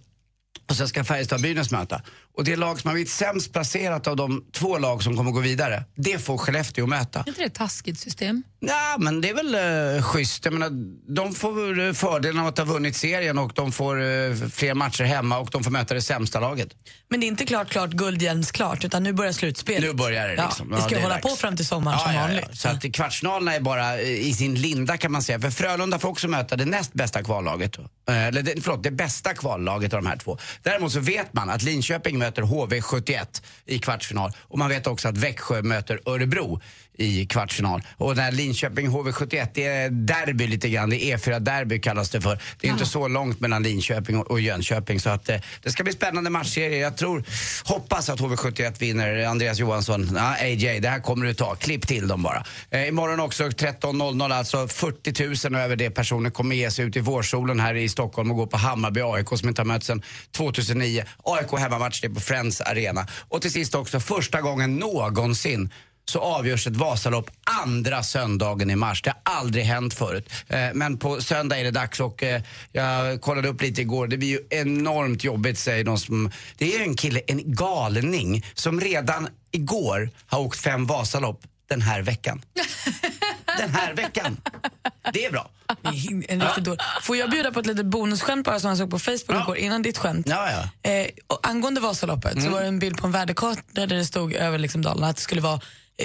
Och 0.69 0.77
sen 0.77 0.89
ska 0.89 1.05
Färjestad 1.05 1.41
Brynäs 1.41 1.71
möta. 1.71 2.03
Och 2.37 2.45
det 2.45 2.57
lag 2.57 2.81
som 2.81 2.89
har 2.89 2.95
blivit 2.95 3.11
sämst 3.11 3.53
placerat 3.53 4.07
av 4.07 4.17
de 4.17 4.45
två 4.53 4.79
lag 4.79 5.03
som 5.03 5.17
kommer 5.17 5.31
gå 5.31 5.41
vidare, 5.41 5.85
det 5.97 6.19
får 6.19 6.39
Skellefteå 6.39 6.87
möta. 6.87 7.21
Är 7.21 7.29
inte 7.29 7.41
det 7.41 7.47
ett 7.47 7.55
taskigt 7.55 8.01
system? 8.01 8.43
Ja, 8.61 8.97
men 8.99 9.21
det 9.21 9.31
är 9.31 9.35
väl 9.35 9.97
uh, 9.97 10.03
schysst. 10.03 10.45
Jag 10.45 10.55
menar, 10.55 10.71
de 11.15 11.35
får 11.35 11.81
eh, 11.81 11.93
fördelen 11.93 12.39
av 12.39 12.47
att 12.47 12.59
ha 12.59 12.65
vunnit 12.65 12.97
serien 12.97 13.39
och 13.39 13.53
de 13.55 13.73
får 13.73 14.03
eh, 14.03 14.35
fler 14.53 14.75
matcher 14.75 15.05
hemma 15.05 15.39
och 15.39 15.49
de 15.53 15.65
får 15.65 15.71
möta 15.71 15.95
det 15.95 16.03
sämsta 16.03 16.41
laget. 16.41 16.69
Men 17.11 17.21
det 17.21 17.27
är 17.27 17.29
inte 17.29 17.47
klart, 17.47 17.69
klart, 17.69 17.91
guldhjälmsklart 17.91 18.85
utan 18.85 19.03
nu 19.03 19.13
börjar 19.13 19.33
slutspelet. 19.33 19.83
Nu 19.83 19.93
börjar 19.93 20.29
det 20.29 20.43
liksom. 20.45 20.69
Ja, 20.71 20.77
vi 20.77 20.83
ska 20.83 20.91
det 20.91 20.97
är 20.97 21.03
hålla 21.03 21.15
dags. 21.15 21.31
på 21.31 21.37
fram 21.37 21.57
till 21.57 21.67
sommaren 21.67 21.99
som 21.99 22.13
ja, 22.13 22.21
ja, 22.21 22.27
vanligt. 22.27 22.45
ja. 22.49 22.57
Så 22.57 22.69
att 22.69 22.93
kvartsfinalerna 22.93 23.55
är 23.55 23.61
bara 23.61 24.01
i 24.01 24.35
sin 24.35 24.55
linda 24.55 24.97
kan 24.97 25.13
man 25.13 25.23
säga. 25.23 25.41
För 25.41 25.51
Frölunda 25.51 25.99
får 25.99 26.09
också 26.09 26.29
möta 26.29 26.57
det 26.57 26.65
näst 26.65 26.93
bästa 26.93 27.23
kvallaget. 27.23 27.77
Eller 28.09 28.43
det, 28.43 28.63
förlåt, 28.63 28.83
det 28.83 28.91
bästa 28.91 29.35
kvallaget 29.35 29.95
av 29.95 30.03
de 30.03 30.09
här 30.09 30.17
två. 30.17 30.39
Däremot 30.63 30.93
så 30.93 31.01
vet 31.01 31.33
man 31.33 31.51
att 31.51 31.63
Linköping 31.63 32.19
möter 32.19 32.26
möter 32.27 32.43
HV71 32.43 33.43
i 33.67 33.79
kvartsfinal. 33.79 34.31
Och 34.41 34.59
man 34.59 34.69
vet 34.69 34.87
också 34.87 35.09
att 35.09 35.17
Växjö 35.17 35.63
möter 35.63 36.01
Örebro 36.07 36.61
i 36.99 37.27
kvartsfinal. 37.27 37.83
Och 37.97 38.17
när 38.17 38.33
Linköping 38.33 38.89
HV71, 38.89 39.49
det 39.55 39.65
är 39.65 39.91
derby 39.91 40.47
lite 40.47 40.69
grann. 40.69 40.91
Det 40.91 41.05
är 41.05 41.17
E4-derby 41.17 41.79
kallas 41.79 42.11
det 42.11 42.21
för. 42.21 42.39
Det 42.61 42.69
är 42.69 42.73
inte 42.73 42.87
så 42.87 43.09
långt 43.09 43.41
mellan 43.41 43.63
Linköping 43.63 44.19
och, 44.19 44.31
och 44.31 44.41
Jönköping. 44.41 45.01
Så 45.01 45.11
att 45.11 45.29
eh, 45.29 45.37
det 45.63 45.71
ska 45.71 45.85
bli 45.85 45.93
spännande 45.93 46.31
matchserie. 46.31 46.79
Jag 46.79 46.97
tror, 46.97 47.25
hoppas 47.65 48.09
att 48.09 48.21
HV71 48.21 48.79
vinner. 48.79 49.27
Andreas 49.27 49.59
Johansson, 49.59 50.11
ja, 50.15 50.37
AJ, 50.41 50.81
det 50.81 50.89
här 50.89 51.01
kommer 51.01 51.27
du 51.27 51.35
ta. 51.35 51.55
Klipp 51.55 51.87
till 51.87 52.09
dem 52.09 52.23
bara. 52.23 52.45
Eh, 52.71 52.89
imorgon 52.89 53.21
också 53.21 53.45
13.00, 53.45 54.35
alltså 54.35 54.69
40 54.69 55.51
000 55.51 55.61
över 55.61 55.77
det 55.77 55.91
personer 55.91 56.31
kommer 56.31 56.57
ge 56.57 56.71
sig 56.71 56.85
ut 56.85 56.97
i 56.97 57.01
vårsolen 57.01 57.61
här 57.61 57.75
i 57.75 57.89
Stockholm 57.89 58.31
och 58.31 58.37
gå 58.37 58.47
på 58.47 58.57
Hammarby 58.57 59.01
AIK 59.01 59.29
som 59.29 59.49
inte 59.49 59.61
har 59.61 59.67
mötts 59.67 59.87
sedan 59.87 60.03
2009. 60.33 61.05
AIK 61.25 61.59
hemmamatch, 61.59 62.01
det 62.01 62.07
är 62.07 62.15
på 62.15 62.21
Friends 62.21 62.61
Arena. 62.61 63.07
Och 63.29 63.43
till 63.43 63.53
sist 63.53 63.75
också, 63.75 64.01
första 64.01 64.41
gången 64.41 64.77
någonsin 64.77 65.71
så 66.11 66.21
avgörs 66.21 66.67
ett 66.67 66.77
Vasalopp 66.77 67.31
andra 67.63 68.03
söndagen 68.03 68.71
i 68.71 68.77
mars. 68.77 69.03
Det 69.03 69.11
har 69.11 69.39
aldrig 69.39 69.65
hänt 69.65 69.95
förut. 69.95 70.31
Eh, 70.49 70.69
men 70.75 70.99
på 70.99 71.21
söndag 71.21 71.59
är 71.59 71.65
det 71.65 71.71
dags 71.71 72.01
och 72.01 72.23
eh, 72.23 72.43
jag 72.73 73.21
kollade 73.21 73.49
upp 73.49 73.63
lite 73.63 73.81
igår. 73.81 74.07
Det 74.07 74.17
blir 74.17 74.29
ju 74.29 74.41
enormt 74.51 75.25
jobbigt 75.25 75.59
säger 75.59 75.85
de 75.85 75.99
som... 75.99 76.31
Det 76.59 76.77
är 76.77 76.83
en 76.83 76.95
kille, 76.95 77.21
en 77.27 77.55
galning, 77.55 78.45
som 78.55 78.81
redan 78.81 79.29
igår 79.51 80.11
har 80.27 80.41
åkt 80.41 80.61
fem 80.61 80.87
Vasalopp 80.87 81.41
den 81.69 81.83
här 81.83 82.03
veckan. 82.03 82.43
den 83.59 83.71
här 83.71 83.95
veckan. 83.95 84.41
Det 85.13 85.25
är 85.25 85.31
bra. 85.31 85.51
En 86.29 86.41
riktigt 86.41 86.65
dålig. 86.65 86.81
Får 87.03 87.17
jag 87.17 87.31
bjuda 87.31 87.53
på 87.53 87.61
ett 87.61 87.67
litet 87.67 87.87
bonusskämt 87.87 88.47
bara 88.47 88.61
som 88.61 88.69
jag 88.69 88.79
såg 88.79 88.91
på 88.91 88.99
Facebook 88.99 89.43
igår 89.43 89.57
innan 89.57 89.83
ditt 89.83 89.99
skämt? 89.99 90.27
Ja, 90.29 90.49
ja. 90.51 90.91
Eh, 90.91 91.09
och 91.27 91.47
angående 91.49 91.81
Vasaloppet 91.81 92.43
så 92.43 92.51
var 92.51 92.61
det 92.61 92.67
en 92.67 92.79
bild 92.79 92.99
på 92.99 93.07
en 93.07 93.13
värdekarta 93.13 93.63
där 93.73 93.87
det 93.87 94.05
stod 94.05 94.33
över 94.33 94.59
liksom 94.59 94.83
Dalarna 94.83 95.09
att 95.09 95.17
det 95.17 95.23
skulle 95.23 95.41
vara 95.41 95.61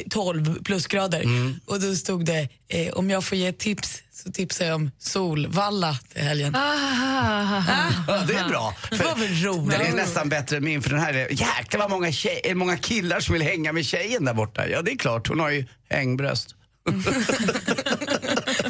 12 0.10 0.64
plusgrader. 0.64 1.22
Mm. 1.22 1.60
Och 1.66 1.80
då 1.80 1.96
stod 1.96 2.26
det, 2.26 2.50
eh, 2.68 2.94
om 2.94 3.10
jag 3.10 3.24
får 3.24 3.38
ge 3.38 3.52
tips 3.52 4.02
så 4.14 4.32
tipsar 4.32 4.66
jag 4.66 4.76
om 4.76 4.92
Solvalla 5.00 5.98
till 6.14 6.22
helgen. 6.22 6.56
Ah, 6.56 7.64
Ja, 8.08 8.24
det 8.28 8.34
är 8.34 8.50
bra. 8.50 8.76
Det 8.90 9.04
var 9.04 9.16
väl 9.16 9.44
roligt? 9.44 9.80
Det 9.80 9.86
är 9.86 9.94
nästan 9.96 10.30
bättre 10.30 10.58
än 10.58 10.64
min 10.64 10.82
för 10.82 10.90
den 10.90 11.00
här 11.00 11.14
är, 11.14 11.28
jäklar 11.30 11.80
vad 11.80 11.90
många, 11.90 12.12
tjej, 12.12 12.42
eh, 12.44 12.56
många 12.56 12.78
killar 12.78 13.20
som 13.20 13.34
vill 13.34 13.42
hänga 13.42 13.74
med 13.74 13.86
tjejen 13.86 14.26
där 14.26 14.34
borta. 14.34 14.68
Ja 14.68 14.82
det 14.82 14.92
är 14.92 14.98
klart, 14.98 15.28
hon 15.28 15.40
har 15.40 15.50
ju 15.50 15.66
hängbröst. 15.90 16.56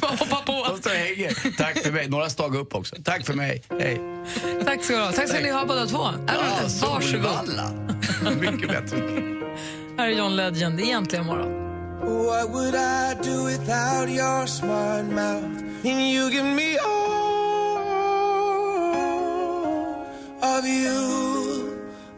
Hoppa 0.02 0.36
på. 0.46 0.54
Och 0.54 0.90
hänger. 0.92 1.58
Tack 1.58 1.84
för 1.84 1.92
mig. 1.92 2.10
Några 2.10 2.30
stag 2.30 2.56
upp 2.56 2.76
också. 2.76 2.96
Tack 3.04 3.26
för 3.26 3.34
mig. 3.34 3.64
Hej. 3.80 4.02
Tack 4.66 4.84
ska 4.84 4.96
du 4.96 5.02
ha. 5.02 5.12
Tack 5.12 5.30
ska 5.30 5.40
ni 5.40 5.52
ha 5.52 5.66
båda 5.66 5.86
två. 5.86 6.08
Ja, 6.28 6.34
Varsågod. 6.82 7.04
Solvalla. 7.04 7.72
Mycket 8.40 8.70
bättre. 8.70 9.41
Här 9.98 10.08
är 10.08 10.12
John 10.12 10.36
Legend, 10.36 10.80
egentligen 10.80 11.26
morgon. 11.26 11.62
What 12.02 12.50
would 12.50 12.76
I 12.76 13.16
do 13.24 13.44
without 13.46 14.10
your 14.10 14.48
smart 14.48 15.06
mouth? 15.06 15.62
And 15.84 16.12
you 16.12 16.30
give 16.32 16.44
me 16.44 16.78
all 16.78 17.42
of 20.58 20.66
you. 20.66 21.78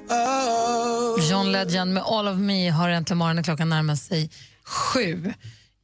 Oh. 0.10 1.20
John 1.30 1.52
Legend 1.52 1.94
med 1.94 2.04
All 2.04 2.28
of 2.28 2.38
Me 2.38 2.70
har 2.70 2.90
äntligen 2.90 3.18
morgonen. 3.18 3.44
Klockan 3.44 3.70
närmar 3.70 3.96
sig 3.96 4.30
sju. 4.66 5.34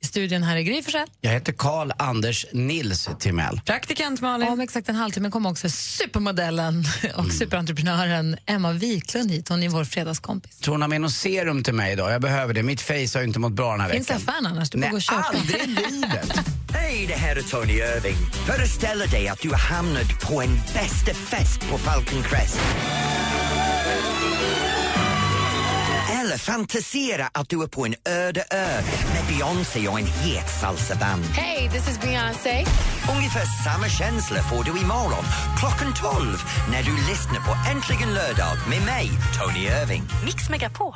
I 0.01 0.05
studion 0.05 0.43
här 0.43 0.55
är 0.57 0.62
Gry 0.62 0.81
Forssell. 0.83 1.07
Jag 1.21 1.31
heter 1.31 1.53
Karl 1.53 1.91
Anders 1.97 2.45
Nils 2.53 3.09
Timell. 3.19 3.62
Praktikant 3.65 4.21
Malin. 4.21 4.47
Om 4.47 4.59
exakt 4.59 4.89
en 4.89 4.95
halvtimme 4.95 5.29
kommer 5.29 5.49
också 5.49 5.69
supermodellen 5.69 6.85
och 7.15 7.31
superentreprenören 7.31 8.38
Emma 8.45 8.71
Wiklund 8.71 9.31
hit. 9.31 9.49
Hon 9.49 9.63
är 9.63 9.69
vår 9.69 9.83
fredagskompis. 9.83 10.57
Tror 10.59 10.73
hon 10.73 10.81
har 10.81 10.89
med 10.89 11.01
något 11.01 11.13
serum 11.13 11.63
till 11.63 11.73
mig 11.73 11.91
idag? 11.93 12.12
Jag 12.12 12.21
behöver 12.21 12.53
det. 12.53 12.63
Mitt 12.63 12.81
face 12.81 12.93
har 13.13 13.19
ju 13.19 13.27
inte 13.27 13.39
mått 13.39 13.51
bra 13.53 13.71
den 13.71 13.81
här 13.81 13.89
Finns 13.89 14.07
det 14.07 14.13
veckan. 14.13 14.29
affären 14.29 14.45
annars? 14.45 14.69
Du 14.69 14.77
får 14.77 14.79
Nej, 14.79 14.89
gå 14.89 14.95
och 14.95 15.01
köpa. 15.01 15.21
aldrig 15.33 15.62
i 15.62 15.67
livet. 15.91 16.31
Hej, 16.73 17.05
det 17.07 17.15
här 17.15 17.35
är 17.35 17.41
Tony 17.41 17.73
Irving. 17.73 18.15
Föreställ 18.47 18.99
dig 18.99 19.27
att 19.27 19.39
du 19.41 19.49
har 19.49 19.57
hamnat 19.57 20.19
på 20.21 20.41
en 20.41 20.55
bästa 20.73 21.13
fest 21.13 21.59
på 21.69 21.77
Falcon 21.77 22.23
Crest. 22.23 22.59
Fantisera 26.39 27.30
att 27.34 27.49
du 27.49 27.63
är 27.63 27.67
på 27.67 27.86
en 27.86 27.95
öde 28.10 28.43
ö 28.52 28.82
med 29.13 29.23
Beyoncé 29.28 29.88
och 29.88 29.99
en 29.99 30.06
het 30.06 30.49
salsaband. 30.62 31.23
Hey, 31.25 31.69
this 31.69 31.89
is 31.89 31.99
Beyoncé. 32.02 32.65
Ungefär 33.17 33.45
samma 33.63 33.89
känsla 33.89 34.43
får 34.43 34.63
du 34.63 34.82
imorgon 34.82 35.23
klockan 35.60 35.93
12 35.93 36.38
när 36.71 36.84
du 36.84 36.91
lyssnar 36.91 37.39
på 37.47 37.71
Äntligen 37.71 38.13
lördag 38.13 38.58
med 38.69 38.82
mig, 38.82 39.10
Tony 39.39 39.60
Irving. 39.60 40.04
Mix 40.25 40.49
Megapol. 40.49 40.93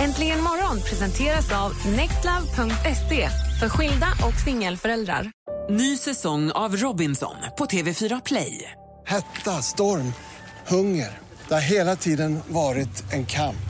Äntligen 0.00 0.42
morgon 0.42 0.80
presenteras 0.82 1.52
av 1.52 1.72
nextlove.se 1.86 3.28
för 3.60 3.68
skilda 3.68 4.06
och 4.28 4.40
singelföräldrar. 4.40 5.30
Ny 5.70 5.96
säsong 5.96 6.50
av 6.50 6.76
Robinson 6.76 7.36
på 7.58 7.64
TV4 7.64 8.22
Play. 8.24 8.72
Hetta, 9.06 9.62
storm, 9.62 10.12
hunger. 10.66 11.18
Det 11.48 11.54
har 11.54 11.60
hela 11.60 11.96
tiden 11.96 12.40
varit 12.48 13.12
en 13.12 13.26
kamp. 13.26 13.69